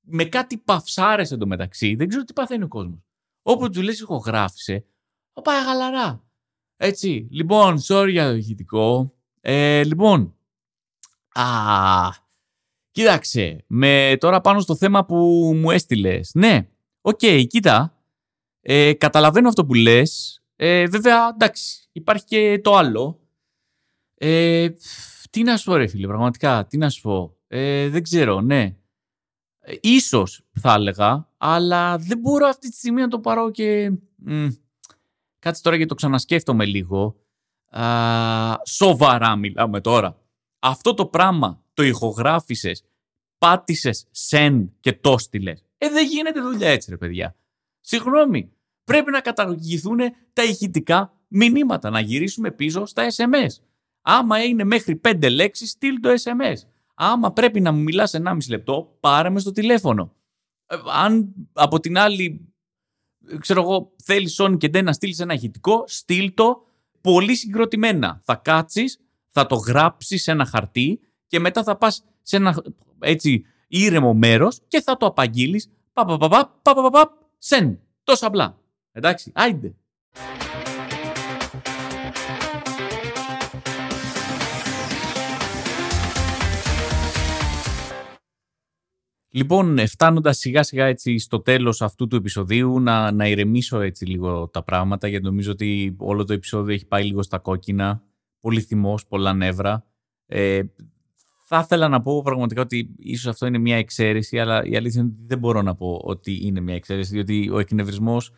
με 0.00 0.24
κάτι 0.24 0.58
παυσάρες 0.58 1.30
εντωμεταξύ. 1.30 1.94
Δεν 1.94 2.08
ξέρω 2.08 2.24
τι 2.24 2.32
παθαίνει 2.32 2.62
ο 2.64 2.68
κόσμος. 2.68 2.98
Όπου 3.42 3.70
του 3.70 3.82
λες 3.82 4.00
ηχογράφησε, 4.00 4.84
θα 5.32 5.42
πάει 5.42 5.64
χαλαρά. 5.64 6.24
Έτσι. 6.76 7.28
Λοιπόν, 7.30 7.78
sorry 7.86 8.08
για 8.10 8.28
το 8.28 8.34
ηχητικό. 8.34 9.14
Ε, 9.40 9.84
λοιπόν, 9.84 10.36
α, 11.32 11.44
κοίταξε, 12.90 13.64
με 13.66 14.16
τώρα 14.20 14.40
πάνω 14.40 14.60
στο 14.60 14.76
θέμα 14.76 15.04
που 15.04 15.16
μου 15.54 15.70
έστειλες. 15.70 16.30
Ναι, 16.34 16.68
ok, 17.00 17.18
okay, 17.22 17.44
κοίτα, 17.48 18.02
ε, 18.60 18.92
καταλαβαίνω 18.92 19.48
αυτό 19.48 19.64
που 19.64 19.74
λες. 19.74 20.38
Ε, 20.56 20.86
βέβαια, 20.86 21.28
εντάξει, 21.28 21.88
υπάρχει 21.92 22.24
και 22.24 22.60
το 22.62 22.76
άλλο. 22.76 23.20
Ε, 24.14 24.68
τι 25.30 25.42
να 25.42 25.56
σου 25.56 25.64
πω 25.64 25.76
ρε 25.76 25.86
φίλε, 25.86 26.06
πραγματικά, 26.06 26.66
τι 26.66 26.76
να 26.76 26.90
σου 26.90 27.00
πω. 27.00 27.36
Ε, 27.46 27.88
δεν 27.88 28.02
ξέρω, 28.02 28.40
ναι. 28.40 28.76
Ε, 29.60 29.74
ίσως 29.80 30.46
θα 30.60 30.72
έλεγα, 30.72 31.28
αλλά 31.36 31.98
δεν 31.98 32.18
μπορώ 32.18 32.46
αυτή 32.46 32.70
τη 32.70 32.76
στιγμή 32.76 33.00
να 33.00 33.08
το 33.08 33.20
πάρω 33.20 33.50
και... 33.50 33.92
Μ, 34.16 34.46
κάτσε 35.38 35.62
τώρα 35.62 35.76
γιατί 35.76 35.90
το 35.90 35.96
ξανασκέφτομαι 35.96 36.64
λίγο. 36.64 37.16
Α, 37.70 38.60
σοβαρά 38.64 39.36
μιλάμε 39.36 39.80
τώρα. 39.80 40.18
Αυτό 40.58 40.94
το 40.94 41.06
πράγμα 41.06 41.62
το 41.74 41.82
ηχογράφησες, 41.82 42.84
πάτησες 43.38 44.06
send 44.30 44.68
και 44.80 44.92
το 44.92 45.18
στείλες. 45.18 45.64
Ε, 45.78 45.88
δεν 45.88 46.06
γίνεται 46.06 46.40
δουλειά 46.40 46.68
έτσι 46.68 46.90
ρε 46.90 46.96
παιδιά. 46.96 47.36
Συγγνώμη, 47.80 48.52
πρέπει 48.84 49.10
να 49.10 49.20
καταργηθούν 49.20 49.98
τα 50.32 50.42
ηχητικά 50.42 51.12
μηνύματα, 51.28 51.90
να 51.90 52.00
γυρίσουμε 52.00 52.50
πίσω 52.50 52.86
στα 52.86 53.06
SMS. 53.16 53.64
Άμα 54.02 54.44
είναι 54.44 54.64
μέχρι 54.64 54.96
πέντε 54.96 55.28
λέξεις, 55.28 55.70
στείλ 55.70 56.00
το 56.00 56.08
SMS. 56.08 56.56
Άμα 56.94 57.32
πρέπει 57.32 57.60
να 57.60 57.72
μου 57.72 57.82
μιλάς 57.82 58.14
1,5 58.14 58.36
λεπτό, 58.48 58.96
πάρε 59.00 59.30
με 59.30 59.40
στο 59.40 59.52
τηλέφωνο. 59.52 60.12
Ε, 60.66 60.76
αν 60.92 61.32
από 61.52 61.80
την 61.80 61.98
άλλη, 61.98 62.54
ξέρω 63.38 63.60
εγώ, 63.60 63.92
θέλεις 64.02 64.38
όν 64.38 64.58
και 64.58 64.68
δεν 64.68 64.84
να 64.84 64.92
στείλει 64.92 65.16
ένα 65.18 65.34
ηχητικό, 65.34 65.84
στείλ 65.86 66.34
το 66.34 66.66
πολύ 67.00 67.34
συγκροτημένα. 67.34 68.20
Θα 68.24 68.34
κάτσεις, 68.34 69.00
θα 69.28 69.46
το 69.46 69.54
γράψεις 69.54 70.22
σε 70.22 70.30
ένα 70.30 70.46
χαρτί 70.46 71.00
και 71.26 71.40
μετά 71.40 71.62
θα 71.62 71.76
πας 71.76 72.04
σε 72.22 72.36
ένα 72.36 72.62
έτσι 72.98 73.44
ήρεμο 73.68 74.14
μέρος 74.14 74.60
και 74.68 74.80
θα 74.80 74.96
το 74.96 75.06
απαγγείλεις 75.06 75.70
πα 75.92 76.04
πα 76.04 76.16
πα 76.16 76.28
πα 76.62 76.74
πα 76.74 76.90
πα 76.90 77.12
σεν. 77.38 77.80
Τόσο 78.04 78.26
απλά. 78.26 78.58
Εντάξει, 78.96 79.32
άιντε. 79.34 79.74
Λοιπόν, 89.28 89.86
φτάνοντας 89.86 90.38
σιγά 90.38 90.62
σιγά 90.62 90.86
έτσι 90.86 91.18
στο 91.18 91.40
τέλος 91.40 91.82
αυτού 91.82 92.06
του 92.06 92.16
επεισοδίου, 92.16 92.80
να, 92.80 93.12
να 93.12 93.28
ηρεμήσω 93.28 93.80
έτσι 93.80 94.06
λίγο 94.06 94.48
τα 94.48 94.62
πράγματα, 94.62 95.08
γιατί 95.08 95.24
νομίζω 95.24 95.52
ότι 95.52 95.96
όλο 95.98 96.24
το 96.24 96.32
επεισόδιο 96.32 96.74
έχει 96.74 96.86
πάει 96.86 97.04
λίγο 97.04 97.22
στα 97.22 97.38
κόκκινα. 97.38 98.02
Πολύ 98.40 98.60
θυμός, 98.60 99.06
πολλά 99.06 99.32
νεύρα. 99.32 99.86
Ε, 100.26 100.62
θα 101.44 101.60
ήθελα 101.64 101.88
να 101.88 102.02
πω 102.02 102.22
πραγματικά 102.22 102.60
ότι 102.62 102.94
ίσως 102.98 103.26
αυτό 103.26 103.46
είναι 103.46 103.58
μια 103.58 103.76
εξαίρεση, 103.76 104.38
αλλά 104.38 104.64
η 104.64 104.76
αλήθεια 104.76 105.00
είναι 105.00 105.10
ότι 105.14 105.24
δεν 105.26 105.38
μπορώ 105.38 105.62
να 105.62 105.74
πω 105.74 106.00
ότι 106.04 106.46
είναι 106.46 106.60
μια 106.60 106.74
εξαίρεση, 106.74 107.12
διότι 107.12 107.50
ο 107.52 107.58
εκνευρισμός 107.58 108.32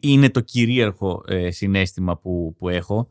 είναι 0.00 0.30
το 0.30 0.40
κυρίαρχο 0.40 1.22
ε, 1.26 1.50
συνέστημα 1.50 2.18
που, 2.18 2.54
που 2.58 2.68
έχω. 2.68 3.08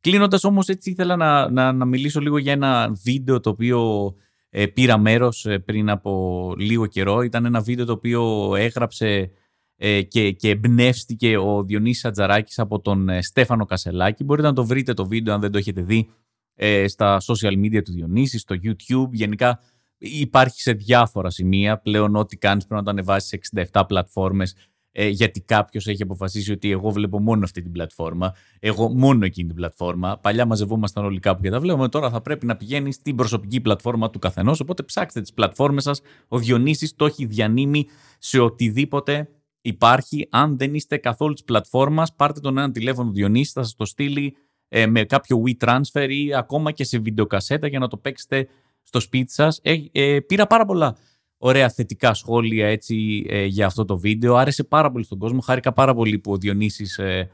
Κλείνοντας 0.00 0.44
όμως, 0.44 0.68
έτσι 0.68 0.90
ήθελα 0.90 1.16
να, 1.16 1.50
να, 1.50 1.72
να, 1.72 1.84
μιλήσω 1.84 2.20
λίγο 2.20 2.38
για 2.38 2.52
ένα 2.52 2.92
βίντεο 3.04 3.40
το 3.40 3.50
οποίο 3.50 4.12
ε, 4.50 4.66
πήρα 4.66 4.98
μέρος 4.98 5.46
ε, 5.46 5.58
πριν 5.58 5.90
από 5.90 6.54
λίγο 6.58 6.86
καιρό. 6.86 7.22
Ήταν 7.22 7.44
ένα 7.44 7.60
βίντεο 7.60 7.84
το 7.84 7.92
οποίο 7.92 8.52
έγραψε 8.56 9.30
ε, 9.76 10.02
και, 10.02 10.32
και 10.32 10.50
εμπνεύστηκε 10.50 11.36
ο 11.36 11.64
Διονύσης 11.64 12.04
Ατζαράκης 12.04 12.58
από 12.58 12.80
τον 12.80 13.08
ε, 13.08 13.22
Στέφανο 13.22 13.64
Κασελάκη. 13.64 14.24
Μπορείτε 14.24 14.48
να 14.48 14.54
το 14.54 14.64
βρείτε 14.64 14.94
το 14.94 15.06
βίντεο 15.06 15.34
αν 15.34 15.40
δεν 15.40 15.50
το 15.50 15.58
έχετε 15.58 15.82
δει 15.82 16.10
ε, 16.54 16.88
στα 16.88 17.20
social 17.20 17.64
media 17.64 17.82
του 17.84 17.92
Διονύση, 17.92 18.38
στο 18.38 18.56
YouTube. 18.62 19.10
Γενικά 19.10 19.60
υπάρχει 19.98 20.60
σε 20.60 20.72
διάφορα 20.72 21.30
σημεία. 21.30 21.78
Πλέον 21.78 22.16
ό,τι 22.16 22.36
κάνεις 22.36 22.66
πρέπει 22.66 22.80
να 22.80 22.86
το 22.86 22.90
ανεβάσεις 22.90 23.28
σε 23.28 23.66
67 23.72 23.82
πλατφόρμες 23.86 24.56
ε, 24.92 25.08
γιατί 25.08 25.40
κάποιος 25.40 25.86
έχει 25.86 26.02
αποφασίσει 26.02 26.52
ότι 26.52 26.70
εγώ 26.70 26.90
βλέπω 26.90 27.20
μόνο 27.20 27.44
αυτή 27.44 27.62
την 27.62 27.72
πλατφόρμα. 27.72 28.34
Εγώ 28.60 28.88
μόνο 28.88 29.24
εκείνη 29.24 29.46
την 29.46 29.56
πλατφόρμα. 29.56 30.18
Παλιά 30.18 30.46
μαζευόμασταν 30.46 31.04
όλοι 31.04 31.20
κάπου 31.20 31.42
και 31.42 31.50
τα 31.50 31.60
βλέπουμε. 31.60 31.88
Τώρα 31.88 32.10
θα 32.10 32.20
πρέπει 32.20 32.46
να 32.46 32.56
πηγαίνει 32.56 32.92
στην 32.92 33.16
προσωπική 33.16 33.60
πλατφόρμα 33.60 34.10
του 34.10 34.18
καθενός. 34.18 34.60
Οπότε 34.60 34.82
ψάξτε 34.82 35.20
τις 35.20 35.32
πλατφόρμες 35.32 35.82
σας. 35.82 36.00
Ο 36.28 36.38
Διονύσης 36.38 36.96
το 36.96 37.04
έχει 37.04 37.24
διανύμει 37.24 37.86
σε 38.18 38.38
οτιδήποτε 38.38 39.28
υπάρχει. 39.60 40.28
Αν 40.30 40.58
δεν 40.58 40.74
είστε 40.74 40.96
καθόλου 40.96 41.32
της 41.32 41.44
πλατφόρμας, 41.44 42.14
πάρτε 42.14 42.40
τον 42.40 42.58
ένα 42.58 42.70
τηλέφωνο 42.70 43.10
Διονύση, 43.10 43.52
θα 43.52 43.62
σας 43.62 43.74
το 43.74 43.84
στείλει 43.84 44.36
ε, 44.68 44.86
με 44.86 45.04
κάποιο 45.04 45.42
WeTransfer 45.46 46.06
ή 46.08 46.34
ακόμα 46.34 46.72
και 46.72 46.84
σε 46.84 46.98
βιντεοκασέτα 46.98 47.66
για 47.66 47.78
να 47.78 47.88
το 47.88 47.96
παίξετε 47.96 48.48
στο 48.82 49.00
σπίτι 49.00 49.32
σας. 49.32 49.60
Ε, 49.62 49.76
ε, 49.92 50.20
πήρα 50.20 50.46
πάρα 50.46 50.64
πολλά 50.64 50.96
ωραία 51.44 51.68
θετικά 51.68 52.14
σχόλια 52.14 52.66
έτσι, 52.66 53.26
ε, 53.28 53.44
για 53.44 53.66
αυτό 53.66 53.84
το 53.84 53.98
βίντεο. 53.98 54.34
Άρεσε 54.36 54.64
πάρα 54.64 54.90
πολύ 54.90 55.04
στον 55.04 55.18
κόσμο. 55.18 55.40
Χάρηκα 55.40 55.72
πάρα 55.72 55.94
πολύ 55.94 56.18
που 56.18 56.32
ο 56.32 56.36
Διονύσης 56.36 56.98
ε, 56.98 57.30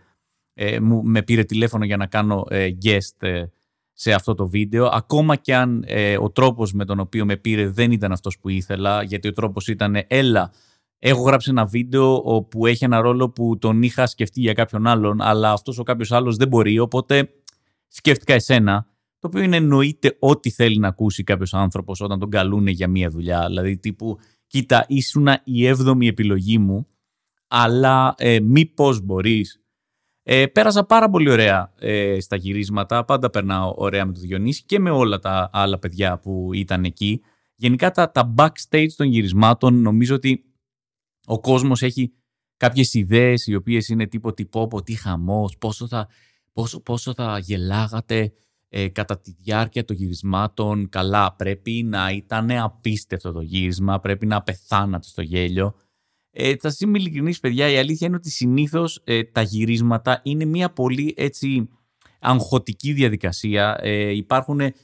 ε, 0.55 0.81
μου, 0.81 1.03
με 1.05 1.23
πήρε 1.23 1.45
τηλέφωνο 1.45 1.85
για 1.85 1.97
να 1.97 2.07
κάνω 2.07 2.47
guest 2.85 3.45
σε 3.93 4.13
αυτό 4.13 4.35
το 4.35 4.49
βίντεο. 4.49 4.87
Ακόμα 4.87 5.37
και 5.37 5.55
αν 5.55 5.85
ο 6.21 6.31
τρόπος 6.31 6.73
με 6.73 6.85
τον 6.85 7.01
οποίο 7.01 7.25
με 7.25 7.37
πήρε 7.37 7.69
δεν 7.69 7.93
ήταν 7.93 8.13
αυτός 8.13 8.39
που 8.39 8.49
ήθελα, 8.49 9.03
γιατί 9.03 9.29
ο 9.29 9.33
τρόπος 9.33 9.69
ήταν 9.69 10.05
«έλα, 10.07 10.53
έχω 10.99 11.23
γράψει 11.23 11.51
ένα 11.51 11.65
βίντεο 11.65 12.23
όπου 12.25 12.67
έχει 12.67 12.85
ένα 12.85 13.01
ρόλο 13.01 13.31
που 13.31 13.59
τον 13.59 13.83
είχα 13.83 14.07
σκεφτεί 14.07 14.41
για 14.41 14.53
κάποιον 14.53 14.87
άλλον, 14.87 15.21
αλλά 15.21 15.53
αυτός 15.53 15.79
ο 15.79 15.83
κάποιος 15.83 16.13
άλλος 16.13 16.37
δεν 16.37 16.49
μπορεί, 16.49 16.79
οπότε 16.79 17.29
σκέφτηκα 17.89 18.35
εσένα 18.35 18.87
το 19.19 19.27
οποίο 19.27 19.43
είναι 19.43 19.57
εννοείται 19.57 20.17
ό,τι 20.19 20.51
θέλει 20.51 20.79
να 20.79 20.89
ακούσει 20.89 21.23
κάποιος 21.25 21.55
άνθρωπος 21.55 22.01
όταν 22.01 22.19
τον 22.19 22.31
καλούν 22.31 22.67
για 22.67 22.89
μία 22.89 23.11
δουλειά. 23.11 23.47
Δηλαδή, 23.47 23.79
τύπου, 23.79 24.19
κοίτα, 24.47 24.85
ήσουν 24.89 25.29
η 25.45 25.67
έβδομη 25.67 26.07
επιλογή 26.07 26.59
μου, 26.59 26.87
αλλά 27.49 28.15
ε, 28.19 28.41
μήπως 28.41 29.01
μπορείς. 29.01 29.63
Ε, 30.23 30.47
πέρασα 30.47 30.85
πάρα 30.85 31.11
πολύ 31.11 31.31
ωραία 31.31 31.73
ε, 31.79 32.21
στα 32.21 32.37
γυρίσματα. 32.37 33.05
Πάντα 33.05 33.31
περνάω 33.31 33.75
ωραία 33.77 34.07
με 34.07 34.13
το 34.13 34.21
Διονύση 34.21 34.65
και 34.65 34.79
με 34.79 34.91
όλα 34.91 35.19
τα 35.19 35.51
άλλα 35.53 35.79
παιδιά 35.79 36.19
που 36.19 36.51
ήταν 36.53 36.85
εκεί. 36.85 37.21
Γενικά 37.55 37.91
τα, 37.91 38.11
τα 38.11 38.35
backstage 38.37 38.93
των 38.97 39.07
γυρισμάτων 39.07 39.81
νομίζω 39.81 40.15
ότι 40.15 40.45
ο 41.27 41.41
κόσμος 41.41 41.83
έχει 41.83 42.13
κάποιες 42.57 42.95
ιδέες 42.95 43.47
οι 43.47 43.55
οποίες 43.55 43.89
είναι 43.89 44.07
τύπο 44.07 44.33
τυπόπο, 44.33 44.83
τι 44.83 44.95
χαμός, 44.95 45.57
πόσο 45.59 45.87
θα, 45.87 46.09
πόσο, 46.53 46.81
πόσο 46.81 47.15
θα 47.15 47.39
γελάγατε, 47.39 48.33
ε, 48.69 48.89
κατά 48.89 49.19
τη 49.19 49.35
διάρκεια 49.41 49.85
των 49.85 49.97
γυρισμάτων 49.97 50.89
καλά 50.89 51.35
πρέπει 51.35 51.83
να 51.89 52.11
ήταν 52.11 52.51
απίστευτο 52.51 53.33
το 53.33 53.41
γύρισμα, 53.41 54.01
πρέπει 54.01 54.27
να 54.27 54.43
πεθάνατε 54.43 55.07
στο 55.07 55.23
γέλιο. 55.23 55.75
Ε, 56.31 56.57
θα 56.57 56.71
σας 56.71 56.81
είμαι 56.81 56.99
ειλικρινής 56.99 57.41
παιδιά, 57.41 57.69
η 57.69 57.79
αλήθεια 57.79 58.07
είναι 58.07 58.17
ότι 58.17 58.31
συνήθως 58.31 59.01
ε, 59.05 59.25
τα 59.25 59.43
γυρίσματα 59.43 60.21
είναι 60.23 60.45
μια 60.45 60.71
πολύ 60.71 61.15
έτσι 61.17 61.69
αγχωτική 62.21 62.93
διαδικασία. 62.93 63.79
Ε, 63.81 64.11
υπάρχουν, 64.11 64.61
ε, 64.61 64.75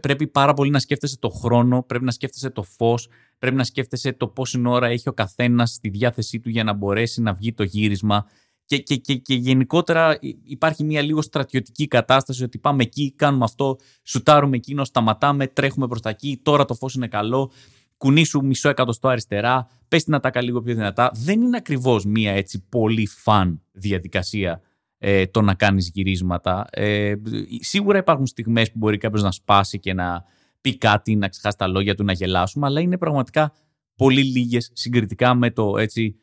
πρέπει 0.00 0.26
πάρα 0.26 0.54
πολύ 0.54 0.70
να 0.70 0.78
σκέφτεσαι 0.78 1.18
το 1.18 1.28
χρόνο, 1.28 1.82
πρέπει 1.82 2.04
να 2.04 2.10
σκέφτεσαι 2.10 2.50
το 2.50 2.62
φως, 2.62 3.08
πρέπει 3.38 3.56
να 3.56 3.64
σκέφτεσαι 3.64 4.12
το 4.12 4.28
πόση 4.28 4.62
ώρα 4.66 4.86
έχει 4.86 5.08
ο 5.08 5.12
καθένας 5.12 5.70
στη 5.70 5.88
διάθεσή 5.88 6.40
του 6.40 6.48
για 6.48 6.64
να 6.64 6.72
μπορέσει 6.72 7.22
να 7.22 7.32
βγει 7.32 7.52
το 7.52 7.62
γύρισμα 7.62 8.26
και, 8.70 8.78
και, 8.78 8.96
και, 8.96 9.14
και 9.14 9.34
γενικότερα 9.34 10.18
υπάρχει 10.44 10.84
μια 10.84 11.02
λίγο 11.02 11.22
στρατιωτική 11.22 11.86
κατάσταση 11.86 12.44
ότι 12.44 12.58
πάμε 12.58 12.82
εκεί, 12.82 13.12
κάνουμε 13.16 13.44
αυτό, 13.44 13.76
σουτάρουμε 14.02 14.56
εκείνο, 14.56 14.84
σταματάμε, 14.84 15.46
τρέχουμε 15.46 15.86
προς 15.86 16.00
τα 16.00 16.10
εκεί, 16.10 16.40
τώρα 16.42 16.64
το 16.64 16.74
φως 16.74 16.94
είναι 16.94 17.08
καλό, 17.08 17.50
κουνήσου 17.96 18.44
μισό 18.44 18.68
εκατοστό 18.68 19.08
αριστερά, 19.08 19.68
πες 19.88 20.04
την 20.04 20.14
ατάκα 20.14 20.42
λίγο 20.42 20.62
πιο 20.62 20.74
δυνατά. 20.74 21.10
Δεν 21.14 21.40
είναι 21.40 21.56
ακριβώς 21.56 22.04
μια 22.04 22.32
έτσι 22.32 22.64
πολύ 22.68 23.06
φαν 23.06 23.62
διαδικασία 23.72 24.60
ε, 24.98 25.26
το 25.26 25.40
να 25.40 25.54
κάνεις 25.54 25.90
γυρίσματα. 25.94 26.66
Ε, 26.70 27.14
σίγουρα 27.60 27.98
υπάρχουν 27.98 28.26
στιγμές 28.26 28.70
που 28.70 28.78
μπορεί 28.78 28.98
κάποιος 28.98 29.22
να 29.22 29.30
σπάσει 29.30 29.78
και 29.78 29.94
να 29.94 30.24
πει 30.60 30.76
κάτι, 30.76 31.16
να 31.16 31.28
ξεχάσει 31.28 31.56
τα 31.56 31.66
λόγια 31.66 31.94
του, 31.94 32.04
να 32.04 32.12
γελάσουμε, 32.12 32.66
αλλά 32.66 32.80
είναι 32.80 32.98
πραγματικά 32.98 33.52
πολύ 33.96 34.22
λίγες 34.22 34.70
συγκριτικά 34.72 35.34
με 35.34 35.50
το 35.50 35.78
έτσι 35.78 36.16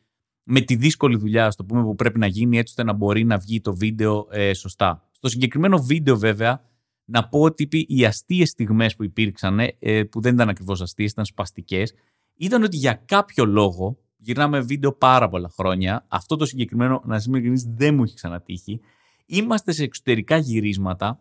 με 0.50 0.60
τη 0.60 0.76
δύσκολη 0.76 1.16
δουλειά 1.16 1.50
στο 1.50 1.64
πούμε, 1.64 1.82
που 1.82 1.94
πρέπει 1.94 2.18
να 2.18 2.26
γίνει 2.26 2.58
έτσι 2.58 2.70
ώστε 2.70 2.82
να 2.82 2.92
μπορεί 2.92 3.24
να 3.24 3.38
βγει 3.38 3.60
το 3.60 3.76
βίντεο 3.76 4.26
ε, 4.30 4.54
σωστά. 4.54 5.08
Στο 5.12 5.28
συγκεκριμένο 5.28 5.78
βίντεο 5.78 6.16
βέβαια 6.16 6.64
να 7.04 7.28
πω 7.28 7.40
ότι 7.40 7.68
οι 7.88 8.04
αστείες 8.04 8.48
στιγμές 8.48 8.96
που 8.96 9.04
υπήρξαν, 9.04 9.58
ε, 9.78 10.02
που 10.04 10.20
δεν 10.20 10.34
ήταν 10.34 10.48
ακριβώς 10.48 10.80
αστείες, 10.80 11.10
ήταν 11.10 11.24
σπαστικές, 11.24 11.94
ήταν 12.36 12.62
ότι 12.62 12.76
για 12.76 13.02
κάποιο 13.04 13.44
λόγο, 13.44 13.98
γυρνάμε 14.16 14.60
βίντεο 14.60 14.92
πάρα 14.92 15.28
πολλά 15.28 15.48
χρόνια, 15.48 16.06
αυτό 16.08 16.36
το 16.36 16.46
συγκεκριμένο, 16.46 17.02
να 17.04 17.22
είμαι 17.26 17.38
ειλικρινής, 17.38 17.64
δεν 17.64 17.94
μου 17.94 18.02
έχει 18.02 18.14
ξανατύχει, 18.14 18.80
είμαστε 19.26 19.72
σε 19.72 19.82
εξωτερικά 19.82 20.36
γυρίσματα 20.36 21.20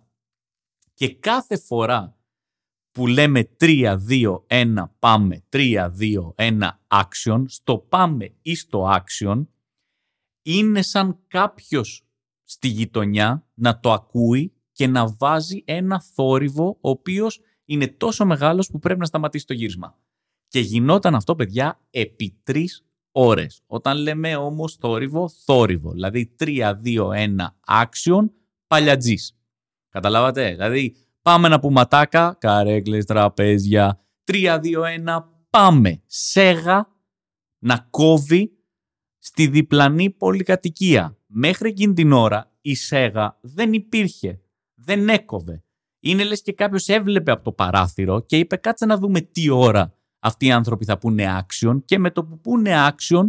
και 0.93 1.15
κάθε 1.15 1.57
φορά 1.57 2.16
που 2.97 3.07
λέμε 3.07 3.49
3, 3.59 3.97
2, 4.09 4.43
1, 4.47 4.73
πάμε, 4.99 5.43
3, 5.49 5.91
2, 5.99 6.33
1, 6.35 6.69
action, 6.87 7.43
στο 7.47 7.77
πάμε 7.77 8.33
ή 8.41 8.55
στο 8.55 8.91
action, 8.95 9.45
είναι 10.41 10.81
σαν 10.81 11.19
κάποιος 11.27 12.05
στη 12.43 12.67
γειτονιά 12.67 13.47
να 13.53 13.79
το 13.79 13.91
ακούει 13.91 14.53
και 14.71 14.87
να 14.87 15.15
βάζει 15.17 15.63
ένα 15.65 16.01
θόρυβο 16.01 16.77
ο 16.81 16.89
οποίος 16.89 17.39
είναι 17.65 17.87
τόσο 17.87 18.25
μεγάλος 18.25 18.67
που 18.67 18.79
πρέπει 18.79 18.99
να 18.99 19.05
σταματήσει 19.05 19.45
το 19.45 19.53
γύρισμα. 19.53 19.97
Και 20.47 20.59
γινόταν 20.59 21.15
αυτό, 21.15 21.35
παιδιά, 21.35 21.79
επί 21.89 22.39
τρεις 22.43 22.85
ώρες. 23.11 23.61
Όταν 23.65 23.97
λέμε 23.97 24.35
όμως 24.35 24.75
θόρυβο, 24.75 25.29
θόρυβο. 25.29 25.91
Δηλαδή 25.91 26.35
3, 26.39 26.79
2, 26.83 27.11
1, 27.11 27.55
action, 27.67 28.29
παλιατζής. 28.67 29.37
Καταλάβατε; 29.89 30.49
Δηλαδή 30.49 30.95
Πάμε 31.27 31.47
να 31.47 31.59
πούμε 31.59 31.81
ατάκα, 31.81 32.37
καρέκλες, 32.39 33.05
τραπέζια. 33.05 33.99
3, 34.23 34.59
2, 34.59 34.83
1, 34.83 35.23
πάμε. 35.49 36.01
Σέγα 36.05 36.87
να 37.59 37.87
κόβει 37.89 38.57
στη 39.17 39.47
διπλανή 39.47 40.09
πολυκατοικία. 40.09 41.17
Μέχρι 41.25 41.69
εκείνη 41.69 41.93
την 41.93 42.11
ώρα 42.11 42.51
η 42.61 42.75
Σέγα 42.75 43.37
δεν 43.41 43.73
υπήρχε. 43.73 44.41
Δεν 44.75 45.09
έκοβε. 45.09 45.63
Είναι 45.99 46.23
λες 46.23 46.41
και 46.41 46.53
κάποιος 46.53 46.87
έβλεπε 46.87 47.31
από 47.31 47.43
το 47.43 47.51
παράθυρο 47.51 48.19
και 48.19 48.37
είπε 48.37 48.55
κάτσε 48.55 48.85
να 48.85 48.97
δούμε 48.97 49.21
τι 49.21 49.49
ώρα 49.49 49.93
αυτοί 50.19 50.45
οι 50.45 50.51
άνθρωποι 50.51 50.85
θα 50.85 50.97
πούνε 50.97 51.39
action 51.39 51.81
και 51.85 51.99
με 51.99 52.11
το 52.11 52.25
που 52.25 52.39
πούνε 52.39 52.71
action 52.89 53.27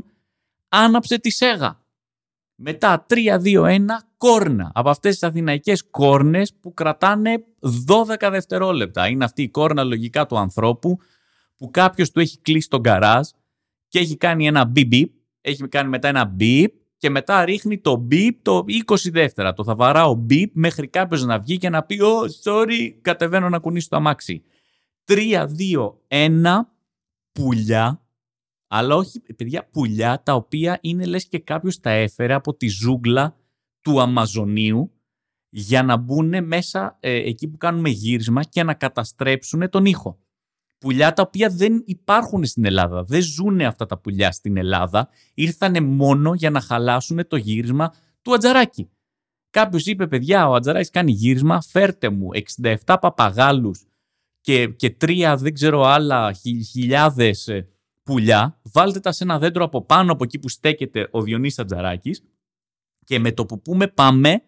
άναψε 0.68 1.18
τη 1.18 1.30
Σέγα. 1.30 1.82
Μετά 2.61 3.07
3-2-1 3.09 3.79
κόρνα. 4.16 4.71
Από 4.75 4.90
αυτές 4.90 5.12
τις 5.12 5.23
αθηναϊκές 5.23 5.85
κόρνες 5.90 6.55
που 6.61 6.75
κρατάνε 6.75 7.44
12 7.87 8.29
δευτερόλεπτα. 8.31 9.09
Είναι 9.09 9.25
αυτή 9.25 9.42
η 9.42 9.49
κόρνα 9.49 9.85
λογικά 9.85 10.27
του 10.27 10.38
ανθρώπου 10.38 10.99
που 11.57 11.71
κάποιος 11.71 12.11
του 12.11 12.21
έχει 12.21 12.38
κλείσει 12.38 12.68
τον 12.68 12.81
γκαράζ 12.81 13.29
και 13.88 13.99
έχει 13.99 14.16
κάνει 14.16 14.47
ένα 14.47 14.73
beep 14.77 15.05
έχει 15.40 15.68
κάνει 15.68 15.88
μετά 15.88 16.09
ένα 16.09 16.37
beep 16.40 16.66
και 16.97 17.11
μετά 17.11 17.44
ρίχνει 17.44 17.79
το 17.79 18.07
beep 18.11 18.31
το 18.42 18.64
20 18.87 18.97
δεύτερα. 19.11 19.53
Το 19.53 19.64
θα 19.64 19.75
βαράω 19.75 20.27
beep 20.31 20.51
μέχρι 20.53 20.88
κάποιος 20.88 21.25
να 21.25 21.38
βγει 21.38 21.57
και 21.57 21.68
να 21.68 21.83
πει 21.83 21.99
«Oh, 22.03 22.51
sorry, 22.51 22.94
κατεβαίνω 23.01 23.49
να 23.49 23.59
κουνήσω 23.59 23.88
το 23.88 23.97
αμάξι». 23.97 24.42
3-2-1 25.05 26.68
πουλιά 27.33 28.03
αλλά 28.68 28.94
όχι, 28.94 29.20
παιδιά, 29.37 29.68
πουλιά 29.72 30.22
τα 30.22 30.35
οποία 30.35 30.78
είναι 30.81 31.04
λες 31.04 31.28
και 31.28 31.38
κάποιος 31.38 31.81
τα 31.81 31.90
έφερε 31.90 32.35
από 32.35 32.54
τη 32.54 32.68
ζούγκλα 32.68 33.37
του 33.81 34.00
Αμαζονίου 34.00 34.92
για 35.48 35.83
να 35.83 35.96
μπουν 35.96 36.46
μέσα 36.46 36.96
ε, 37.00 37.12
εκεί 37.12 37.48
που 37.48 37.57
κάνουμε 37.57 37.88
γύρισμα 37.88 38.42
και 38.42 38.62
να 38.62 38.74
καταστρέψουν 38.74 39.70
τον 39.70 39.85
ήχο. 39.85 40.18
Πουλιά 40.78 41.12
τα 41.12 41.22
οποία 41.22 41.48
δεν 41.48 41.83
υπάρχουν 41.87 42.44
στην 42.44 42.64
Ελλάδα. 42.64 43.02
Δεν 43.02 43.22
ζουν 43.22 43.61
αυτά 43.61 43.87
τα 43.87 43.98
πουλιά 43.98 44.33
στην 44.33 44.57
Ελλάδα. 44.57 45.09
Ήρθανε 45.35 45.81
μόνο 45.81 46.35
για 46.35 46.50
να 46.50 46.61
χαλάσουν 46.61 47.26
το 47.26 47.37
γύρισμα 47.37 47.94
του 48.22 48.35
Ατζαράκη. 48.35 48.90
Κάποιος 49.50 49.87
είπε, 49.87 50.07
παιδιά, 50.07 50.48
ο 50.48 50.54
Ατζαράκης 50.54 50.90
κάνει 50.90 51.12
γύρισμα, 51.12 51.62
φέρτε 51.62 52.09
μου 52.09 52.28
67 52.62 52.96
παπαγάλους 53.00 53.87
και, 54.40 54.66
και 54.66 54.90
τρία 54.90 55.37
δεν 55.37 55.54
ξέρω 55.54 55.83
άλλα 55.83 56.33
χιλιάδες 56.70 57.48
ε, 57.48 57.68
πουλιά, 58.09 58.61
βάλτε 58.62 59.01
τα 59.01 59.12
σε 59.12 59.25
ένα 59.25 59.38
δέντρο 59.38 59.64
από 59.64 59.85
πάνω 59.85 60.12
από 60.12 60.25
εκεί 60.25 60.38
που 60.38 60.49
στέκεται 60.49 61.09
ο 61.11 61.23
Διονύσης 61.23 61.59
Ατζαράκης 61.59 62.23
και 63.05 63.18
με 63.18 63.33
το 63.33 63.47
που 63.47 63.62
πούμε 63.62 63.88
πάμε 63.88 64.42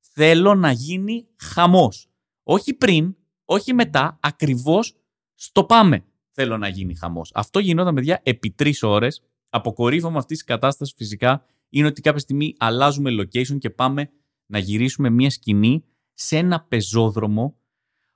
θέλω 0.00 0.54
να 0.54 0.70
γίνει 0.70 1.26
χαμός. 1.36 2.08
Όχι 2.42 2.74
πριν, 2.74 3.16
όχι 3.44 3.74
μετά, 3.74 4.18
ακριβώς 4.22 4.96
στο 5.34 5.64
πάμε 5.64 6.04
θέλω 6.30 6.58
να 6.58 6.68
γίνει 6.68 6.94
χαμός. 6.94 7.30
Αυτό 7.34 7.58
γινόταν, 7.58 7.94
παιδιά, 7.94 8.20
επί 8.22 8.50
τρεις 8.50 8.82
ώρες. 8.82 9.22
Αποκορύφωμα 9.50 10.18
αυτής 10.18 10.38
της 10.38 10.46
κατάστασης 10.46 10.94
φυσικά 10.96 11.44
είναι 11.68 11.86
ότι 11.86 12.00
κάποια 12.00 12.20
στιγμή 12.20 12.54
αλλάζουμε 12.58 13.10
location 13.20 13.58
και 13.58 13.70
πάμε 13.70 14.10
να 14.46 14.58
γυρίσουμε 14.58 15.10
μια 15.10 15.30
σκηνή 15.30 15.84
σε 16.12 16.36
ένα 16.36 16.60
πεζόδρομο 16.60 17.56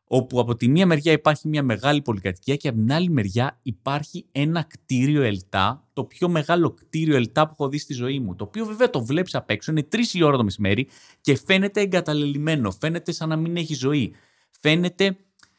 όπου 0.08 0.40
από 0.40 0.54
τη 0.54 0.68
μία 0.68 0.86
μεριά 0.86 1.12
υπάρχει 1.12 1.48
μια 1.48 1.62
μεγάλη 1.62 2.02
πολυκατοικία 2.02 2.56
και 2.56 2.68
από 2.68 2.78
την 2.78 2.92
άλλη 2.92 3.10
μεριά 3.10 3.58
υπάρχει 3.62 4.24
ένα 4.32 4.62
κτίριο 4.62 5.22
ελτά, 5.22 5.86
το 5.92 6.04
πιο 6.04 6.28
μεγάλο 6.28 6.70
κτίριο 6.70 7.16
ελτά 7.16 7.46
που 7.46 7.54
έχω 7.58 7.68
δει 7.68 7.78
στη 7.78 7.94
ζωή 7.94 8.20
μου. 8.20 8.34
Το 8.34 8.44
οποίο 8.44 8.64
βέβαια 8.64 8.90
το 8.90 9.04
βλέπεις 9.04 9.34
απ' 9.34 9.50
έξω, 9.50 9.70
είναι 9.70 9.82
τρεις 9.82 10.14
η 10.14 10.22
ώρα 10.22 10.36
το 10.36 10.44
μεσημέρι 10.44 10.88
και 11.20 11.36
φαίνεται 11.46 11.80
εγκαταλελειμμένο, 11.80 12.70
φαίνεται 12.70 13.12
σαν 13.12 13.28
να 13.28 13.36
μην 13.36 13.56
έχει 13.56 13.74
ζωή. 13.74 14.14
Φαίνεται 14.60 15.16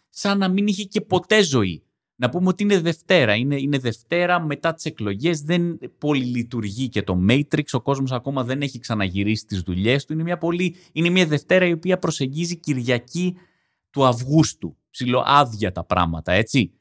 σαν 0.09 0.37
να 0.37 0.47
μην 0.47 0.67
είχε 0.67 0.83
και 0.83 1.01
ποτέ 1.01 1.43
ζωή. 1.43 1.83
Να 2.15 2.29
πούμε 2.29 2.47
ότι 2.47 2.63
είναι 2.63 2.79
Δευτέρα. 2.79 3.35
Είναι, 3.35 3.55
είναι 3.55 3.77
Δευτέρα 3.77 4.39
μετά 4.39 4.73
τις 4.73 4.85
εκλογές. 4.85 5.41
Δεν 5.41 5.79
πολυλειτουργεί 5.97 6.89
και 6.89 7.01
το 7.01 7.19
Matrix. 7.29 7.63
Ο 7.71 7.81
κόσμος 7.81 8.11
ακόμα 8.11 8.43
δεν 8.43 8.61
έχει 8.61 8.79
ξαναγυρίσει 8.79 9.45
τις 9.45 9.61
δουλειές 9.61 10.05
του. 10.05 10.13
Είναι 10.13 10.23
μια, 10.23 10.37
πολύ, 10.37 10.75
είναι 10.91 11.09
μια 11.09 11.25
Δευτέρα 11.25 11.65
η 11.65 11.71
οποία 11.71 11.99
προσεγγίζει 11.99 12.57
Κυριακή 12.57 13.35
του 13.89 14.05
Αυγούστου. 14.05 14.77
Ψιλοάδια 14.89 15.71
τα 15.71 15.83
πράγματα, 15.83 16.31
έτσι. 16.31 16.73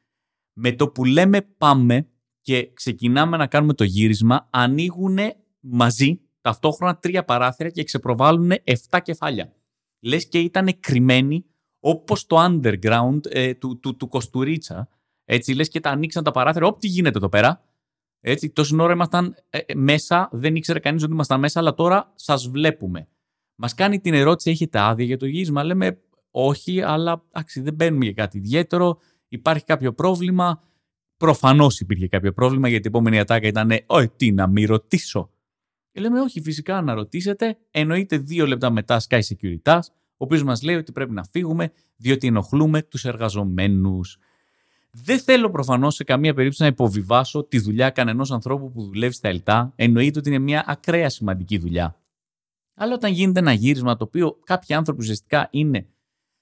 Με 0.52 0.72
το 0.72 0.88
που 0.88 1.04
λέμε 1.04 1.40
πάμε 1.42 2.08
και 2.40 2.72
ξεκινάμε 2.72 3.36
να 3.36 3.46
κάνουμε 3.46 3.74
το 3.74 3.84
γύρισμα, 3.84 4.48
ανοίγουν 4.50 5.18
μαζί 5.60 6.20
ταυτόχρονα 6.40 6.96
τρία 6.96 7.24
παράθυρα 7.24 7.68
και 7.68 7.84
ξεπροβάλλουν 7.84 8.52
7 8.90 8.98
κεφάλια. 9.02 9.52
Λες 10.00 10.28
και 10.28 10.38
ήταν 10.38 10.80
κρυμμένοι 10.80 11.44
όπως 11.80 12.26
το 12.26 12.36
underground 12.44 13.20
ε, 13.28 13.54
του, 13.54 13.78
του, 13.80 13.96
του 13.96 14.08
Κοστουρίτσα. 14.08 14.88
Έτσι, 15.24 15.54
λες 15.54 15.68
και 15.68 15.80
τα 15.80 15.90
ανοίξαν 15.90 16.24
τα 16.24 16.30
παράθυρα. 16.30 16.66
Ό, 16.66 16.76
τι 16.76 16.86
γίνεται 16.86 17.18
εδώ 17.18 17.28
πέρα. 17.28 17.64
Έτσι, 18.20 18.50
τόση 18.50 18.80
ώρα 18.80 18.92
ήμασταν 18.92 19.36
ε, 19.50 19.58
ε, 19.58 19.74
μέσα, 19.74 20.28
δεν 20.32 20.56
ήξερε 20.56 20.78
κανείς 20.78 21.02
ότι 21.02 21.12
ήμασταν 21.12 21.40
μέσα, 21.40 21.60
αλλά 21.60 21.74
τώρα 21.74 22.12
σας 22.14 22.48
βλέπουμε. 22.48 23.08
Μας 23.54 23.74
κάνει 23.74 24.00
την 24.00 24.14
ερώτηση, 24.14 24.50
έχετε 24.50 24.78
άδεια 24.78 25.04
για 25.04 25.16
το 25.16 25.26
γύρισμα; 25.26 25.64
Λέμε, 25.64 25.98
όχι, 26.30 26.82
αλλά 26.82 27.24
άξι, 27.32 27.60
δεν 27.60 27.74
μπαίνουμε 27.74 28.04
για 28.04 28.14
κάτι 28.14 28.38
ιδιαίτερο. 28.38 28.98
Υπάρχει 29.28 29.64
κάποιο 29.64 29.92
πρόβλημα. 29.92 30.62
Προφανώς 31.16 31.80
υπήρχε 31.80 32.08
κάποιο 32.08 32.32
πρόβλημα 32.32 32.68
γιατί 32.68 32.86
η 32.86 32.88
επόμενη 32.88 33.18
ατάκα 33.18 33.46
ήταν 33.46 33.70
«Ω, 33.86 34.08
τι 34.08 34.32
να 34.32 34.46
μη 34.46 34.64
ρωτήσω». 34.64 35.30
Και 35.92 36.00
λέμε 36.00 36.20
όχι 36.20 36.40
φυσικά 36.40 36.80
να 36.80 36.94
ρωτήσετε. 36.94 37.58
Εννοείται 37.70 38.18
δύο 38.18 38.46
λεπτά 38.46 38.70
μετά 38.70 39.00
Sky 39.08 39.20
Security, 39.20 39.78
ο 39.84 40.24
οποίος 40.24 40.42
μας 40.42 40.62
λέει 40.62 40.76
ότι 40.76 40.92
πρέπει 40.92 41.12
να 41.12 41.24
φύγουμε 41.24 41.72
διότι 41.96 42.26
ενοχλούμε 42.26 42.82
τους 42.82 43.04
εργαζομένους. 43.04 44.18
Δεν 44.90 45.18
θέλω 45.18 45.50
προφανώς 45.50 45.94
σε 45.94 46.04
καμία 46.04 46.34
περίπτωση 46.34 46.62
να 46.62 46.68
υποβιβάσω 46.68 47.44
τη 47.44 47.58
δουλειά 47.58 47.90
κανενός 47.90 48.30
ανθρώπου 48.32 48.72
που 48.72 48.82
δουλεύει 48.82 49.14
στα 49.14 49.28
ΕΛΤΑ. 49.28 49.72
Εννοείται 49.76 50.18
ότι 50.18 50.28
είναι 50.28 50.38
μια 50.38 50.64
ακραία 50.66 51.08
σημαντική 51.08 51.58
δουλειά. 51.58 52.00
Αλλά 52.74 52.94
όταν 52.94 53.12
γίνεται 53.12 53.38
ένα 53.38 53.52
γύρισμα 53.52 53.96
το 53.96 54.04
οποίο 54.04 54.38
κάποιοι 54.44 54.74
άνθρωποι 54.74 55.00
ουσιαστικά 55.00 55.48
είναι 55.50 55.86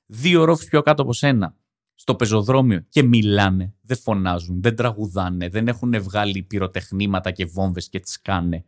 δύο 0.06 0.44
ρόφους 0.44 0.68
πιο 0.68 0.82
κάτω 0.82 1.02
από 1.02 1.12
σένα 1.12 1.56
στο 1.94 2.14
πεζοδρόμιο 2.14 2.80
και 2.88 3.02
μιλάνε, 3.02 3.74
δεν 3.80 3.96
φωνάζουν, 3.96 4.62
δεν 4.62 4.76
τραγουδάνε, 4.76 5.48
δεν 5.48 5.68
έχουν 5.68 6.02
βγάλει 6.02 6.42
πυροτεχνήματα 6.42 7.30
και 7.30 7.44
βόμβες 7.44 7.88
και 7.88 8.00
τις 8.00 8.20
κάνε. 8.20 8.64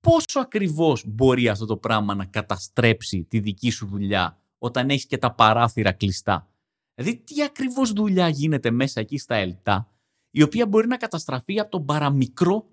Πόσο 0.00 0.40
ακριβώς 0.40 1.04
μπορεί 1.06 1.48
αυτό 1.48 1.66
το 1.66 1.76
πράγμα 1.76 2.14
να 2.14 2.24
καταστρέψει 2.24 3.24
τη 3.24 3.40
δική 3.40 3.70
σου 3.70 3.86
δουλειά 3.86 4.40
όταν 4.58 4.90
έχεις 4.90 5.06
και 5.06 5.18
τα 5.18 5.34
παράθυρα 5.34 5.92
κλειστά; 5.92 6.48
Δηλαδή 6.94 7.16
τι 7.16 7.42
ακριβώς 7.42 7.92
δουλειά 7.92 8.28
γίνεται 8.28 8.70
μέσα 8.70 9.00
εκεί 9.00 9.18
στα 9.18 9.34
ΕΛΤΑ 9.34 9.90
η 10.30 10.42
οποία 10.42 10.66
μπορεί 10.66 10.86
να 10.86 10.96
καταστραφεί 10.96 11.60
από 11.60 11.70
τον 11.70 11.84
παραμικρό 11.84 12.66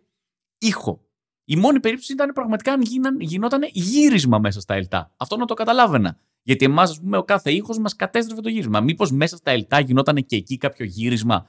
ήχο; 0.57 1.05
Η 1.43 1.55
μόνη 1.55 1.79
περίπτωση 1.79 2.13
ήταν 2.13 2.33
πραγματικά 2.33 2.73
αν 2.73 2.81
γινόταν 3.19 3.61
γύρισμα 3.71 4.39
μέσα 4.39 4.59
στα 4.59 4.73
ΕΛΤΑ. 4.73 5.13
Αυτό 5.17 5.37
να 5.37 5.45
το 5.45 5.53
καταλάβαινα. 5.53 6.19
Γιατί 6.43 6.65
εμάς, 6.65 6.89
ας 6.89 6.99
πούμε, 6.99 7.17
ο 7.17 7.23
κάθε 7.23 7.51
ήχος 7.51 7.77
μας 7.77 7.95
κατέστρεφε 7.95 8.41
το 8.41 8.49
γύρισμα. 8.49 8.81
Μήπως 8.81 9.11
μέσα 9.11 9.35
στα 9.35 9.51
ΕΛΤΑ 9.51 9.79
γινόταν 9.79 10.25
και 10.25 10.35
εκεί 10.35 10.57
κάποιο 10.57 10.85
γύρισμα 10.85 11.47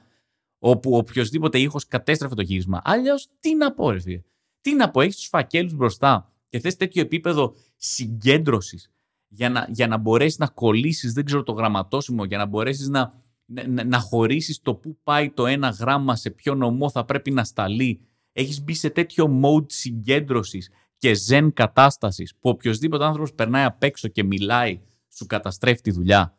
όπου 0.59 0.97
οποιοδήποτε 0.97 1.59
ήχος 1.59 1.87
κατέστρεφε 1.87 2.35
το 2.35 2.41
γύρισμα. 2.41 2.81
Αλλιώς 2.83 3.27
τι 3.39 3.55
να 3.55 3.73
πω, 3.73 3.89
ρε 3.89 3.99
φίλε. 3.99 4.21
Τι 4.61 4.75
να 4.75 4.91
πω, 4.91 5.01
έχεις 5.01 5.15
τους 5.15 5.27
φακέλους 5.27 5.73
μπροστά 5.73 6.33
και 6.49 6.59
θες 6.59 6.75
τέτοιο 6.75 7.01
επίπεδο 7.01 7.55
συγκέντρωσης 7.75 8.89
για 9.27 9.49
να, 9.49 9.67
για 9.69 9.87
να 9.87 9.97
μπορέσεις 9.97 10.37
να 10.37 10.47
κολλήσεις, 10.47 11.13
δεν 11.13 11.25
ξέρω, 11.25 11.43
το 11.43 11.51
γραμματόσημο, 11.51 12.25
για 12.25 12.37
να 12.37 12.45
μπορέσεις 12.45 12.87
να, 12.87 13.23
να, 13.45 13.83
να 13.83 13.99
χωρίσεις 13.99 14.61
το 14.61 14.75
πού 14.75 14.97
πάει 15.03 15.29
το 15.29 15.45
ένα 15.45 15.69
γράμμα, 15.69 16.15
σε 16.15 16.29
ποιο 16.29 16.55
νομό 16.55 16.89
θα 16.89 17.05
πρέπει 17.05 17.31
να 17.31 17.43
σταλεί. 17.43 18.01
Έχεις 18.31 18.63
μπει 18.63 18.73
σε 18.73 18.89
τέτοιο 18.89 19.39
mode 19.43 19.71
συγκέντρωσης 19.71 20.69
και 21.05 21.13
ζεν 21.13 21.53
κατάστασης 21.53 22.35
που 22.35 22.49
οποιοδήποτε 22.49 23.05
άνθρωπος 23.05 23.33
περνάει 23.33 23.63
απ' 23.63 23.83
έξω 23.83 24.07
και 24.07 24.23
μιλάει, 24.23 24.81
σου 25.09 25.25
καταστρέφει 25.25 25.81
τη 25.81 25.91
δουλειά. 25.91 26.37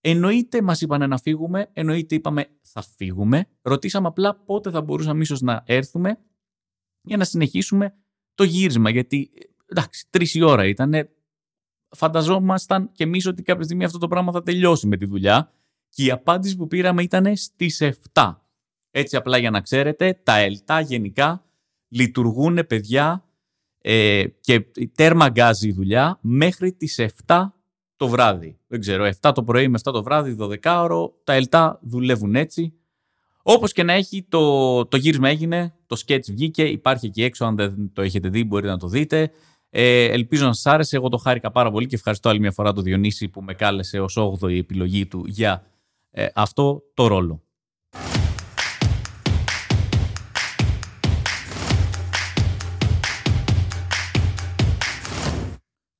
Εννοείται 0.00 0.62
μας 0.62 0.80
είπαν 0.80 1.08
να 1.08 1.18
φύγουμε, 1.18 1.70
εννοείται 1.72 2.14
είπαμε 2.14 2.46
θα 2.62 2.82
φύγουμε. 2.82 3.48
Ρωτήσαμε 3.62 4.06
απλά 4.06 4.34
πότε 4.34 4.70
θα 4.70 4.82
μπορούσαμε 4.82 5.22
ίσως 5.22 5.40
να 5.40 5.62
έρθουμε 5.66 6.18
για 7.02 7.16
να 7.16 7.24
συνεχίσουμε 7.24 7.94
το 8.34 8.44
γύρισμα. 8.44 8.90
Γιατί 8.90 9.30
εντάξει, 9.66 10.06
τρεις 10.10 10.34
η 10.34 10.42
ώρα 10.42 10.66
ήταν. 10.66 11.08
Φανταζόμασταν 11.88 12.92
και 12.92 13.04
εμείς 13.04 13.26
ότι 13.26 13.42
κάποια 13.42 13.64
στιγμή 13.64 13.84
αυτό 13.84 13.98
το 13.98 14.08
πράγμα 14.08 14.32
θα 14.32 14.42
τελειώσει 14.42 14.86
με 14.86 14.96
τη 14.96 15.06
δουλειά. 15.06 15.52
Και 15.88 16.04
η 16.04 16.10
απάντηση 16.10 16.56
που 16.56 16.66
πήραμε 16.66 17.02
ήταν 17.02 17.36
στις 17.36 17.82
7. 18.12 18.34
Έτσι 18.90 19.16
απλά 19.16 19.38
για 19.38 19.50
να 19.50 19.60
ξέρετε, 19.60 20.20
τα 20.22 20.36
ΕΛΤΑ 20.36 20.80
γενικά 20.80 21.44
λειτουργούν 21.88 22.66
παιδιά 22.66 23.27
ε, 23.90 24.24
και 24.40 24.66
τέρμα 24.94 25.28
γκάζει 25.28 25.68
η 25.68 25.72
δουλειά 25.72 26.18
μέχρι 26.20 26.72
τις 26.72 27.00
7 27.26 27.46
το 27.96 28.08
βράδυ. 28.08 28.58
Δεν 28.66 28.80
ξέρω, 28.80 29.10
7 29.20 29.32
το 29.34 29.42
πρωί 29.42 29.68
με 29.68 29.78
7 29.82 29.92
το 29.92 30.02
βράδυ, 30.02 30.36
12 30.40 30.56
ώρο, 30.62 31.14
τα 31.24 31.32
ελτά 31.32 31.78
δουλεύουν 31.82 32.34
έτσι. 32.34 32.72
Όπως 33.42 33.72
και 33.72 33.82
να 33.82 33.92
έχει, 33.92 34.26
το, 34.28 34.86
το 34.86 34.96
γύρισμα 34.96 35.28
έγινε, 35.28 35.74
το 35.86 36.02
sketch 36.06 36.24
βγήκε, 36.28 36.62
υπάρχει 36.62 37.06
εκεί 37.06 37.22
έξω, 37.22 37.44
αν 37.44 37.56
δεν 37.56 37.90
το 37.92 38.02
έχετε 38.02 38.28
δει 38.28 38.44
μπορείτε 38.44 38.68
να 38.68 38.78
το 38.78 38.88
δείτε. 38.88 39.30
Ε, 39.70 40.04
ελπίζω 40.04 40.46
να 40.46 40.52
σας 40.52 40.66
άρεσε, 40.66 40.96
εγώ 40.96 41.08
το 41.08 41.16
χάρηκα 41.16 41.50
πάρα 41.50 41.70
πολύ 41.70 41.86
και 41.86 41.94
ευχαριστώ 41.94 42.28
άλλη 42.28 42.40
μια 42.40 42.52
φορά 42.52 42.72
τον 42.72 42.84
Διονύση 42.84 43.28
που 43.28 43.42
με 43.42 43.54
κάλεσε 43.54 44.00
ως 44.00 44.18
8η 44.40 44.58
επιλογή 44.58 45.06
του 45.06 45.24
για 45.26 45.66
ε, 46.10 46.26
αυτό 46.34 46.82
το 46.94 47.06
ρόλο. 47.06 47.42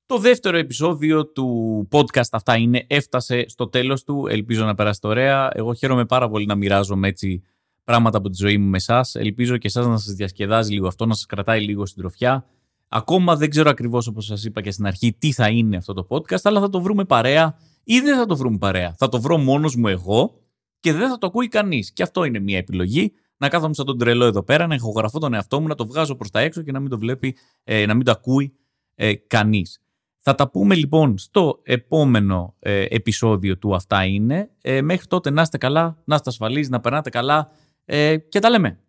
Το 0.09 0.17
δεύτερο 0.17 0.57
επεισόδιο 0.57 1.27
του 1.27 1.87
podcast 1.91 2.29
αυτά 2.31 2.57
είναι, 2.57 2.85
έφτασε 2.87 3.45
στο 3.47 3.67
τέλος 3.69 4.03
του, 4.03 4.27
ελπίζω 4.29 4.65
να 4.65 4.75
περάσετε 4.75 5.07
ωραία. 5.07 5.49
Εγώ 5.53 5.73
χαίρομαι 5.73 6.05
πάρα 6.05 6.29
πολύ 6.29 6.45
να 6.45 6.55
μοιράζομαι 6.55 7.07
έτσι 7.07 7.43
πράγματα 7.83 8.17
από 8.17 8.29
τη 8.29 8.35
ζωή 8.35 8.57
μου 8.57 8.69
με 8.69 8.77
εσάς. 8.77 9.15
Ελπίζω 9.15 9.57
και 9.57 9.67
εσάς 9.67 9.87
να 9.87 9.97
σας 9.97 10.13
διασκεδάζει 10.13 10.73
λίγο 10.73 10.87
αυτό, 10.87 11.05
να 11.05 11.13
σας 11.13 11.25
κρατάει 11.25 11.61
λίγο 11.61 11.85
στην 11.85 12.01
τροφιά. 12.01 12.45
Ακόμα 12.87 13.35
δεν 13.35 13.49
ξέρω 13.49 13.69
ακριβώς 13.69 14.07
όπως 14.07 14.25
σας 14.25 14.43
είπα 14.43 14.61
και 14.61 14.71
στην 14.71 14.85
αρχή 14.85 15.13
τι 15.13 15.31
θα 15.31 15.49
είναι 15.49 15.77
αυτό 15.77 15.93
το 15.93 16.07
podcast, 16.09 16.41
αλλά 16.43 16.59
θα 16.59 16.69
το 16.69 16.81
βρούμε 16.81 17.05
παρέα 17.05 17.57
ή 17.83 17.99
δεν 17.99 18.17
θα 18.17 18.25
το 18.25 18.37
βρούμε 18.37 18.57
παρέα. 18.57 18.95
Θα 18.97 19.09
το 19.09 19.21
βρω 19.21 19.37
μόνος 19.37 19.75
μου 19.75 19.87
εγώ 19.87 20.41
και 20.79 20.93
δεν 20.93 21.09
θα 21.09 21.17
το 21.17 21.27
ακούει 21.27 21.47
κανείς. 21.47 21.93
Και 21.93 22.03
αυτό 22.03 22.23
είναι 22.23 22.39
μια 22.39 22.57
επιλογή. 22.57 23.11
Να 23.37 23.47
κάθομαι 23.47 23.73
σαν 23.73 23.85
τον 23.85 23.97
τρελό 23.97 24.25
εδώ 24.25 24.43
πέρα, 24.43 24.67
να 24.67 24.75
ηχογραφώ 24.75 25.19
τον 25.19 25.33
εαυτό 25.33 25.61
μου, 25.61 25.67
να 25.67 25.75
το 25.75 25.85
βγάζω 25.85 26.15
προς 26.15 26.29
τα 26.29 26.39
έξω 26.39 26.61
και 26.61 26.71
να 26.71 26.79
μην 26.79 26.89
το 26.89 26.97
βλέπει, 26.97 27.35
ε, 27.63 27.85
να 27.85 27.93
μην 27.93 28.05
το 28.05 28.11
ακούει 28.11 28.53
ε, 28.95 29.13
κανείς. 29.13 29.81
Θα 30.21 30.35
τα 30.35 30.49
πούμε 30.49 30.75
λοιπόν 30.75 31.17
στο 31.17 31.59
επόμενο 31.63 32.55
ε, 32.59 32.85
επεισόδιο 32.89 33.57
του 33.57 33.75
Αυτά 33.75 34.05
είναι. 34.05 34.49
Ε, 34.61 34.81
μέχρι 34.81 35.07
τότε 35.07 35.29
να 35.29 35.41
είστε 35.41 35.57
καλά, 35.57 35.97
να 36.05 36.15
είστε 36.15 36.29
ασφαλείς, 36.29 36.69
να 36.69 36.79
περνάτε 36.79 37.09
καλά 37.09 37.51
ε, 37.85 38.17
και 38.17 38.39
τα 38.39 38.49
λέμε. 38.49 38.79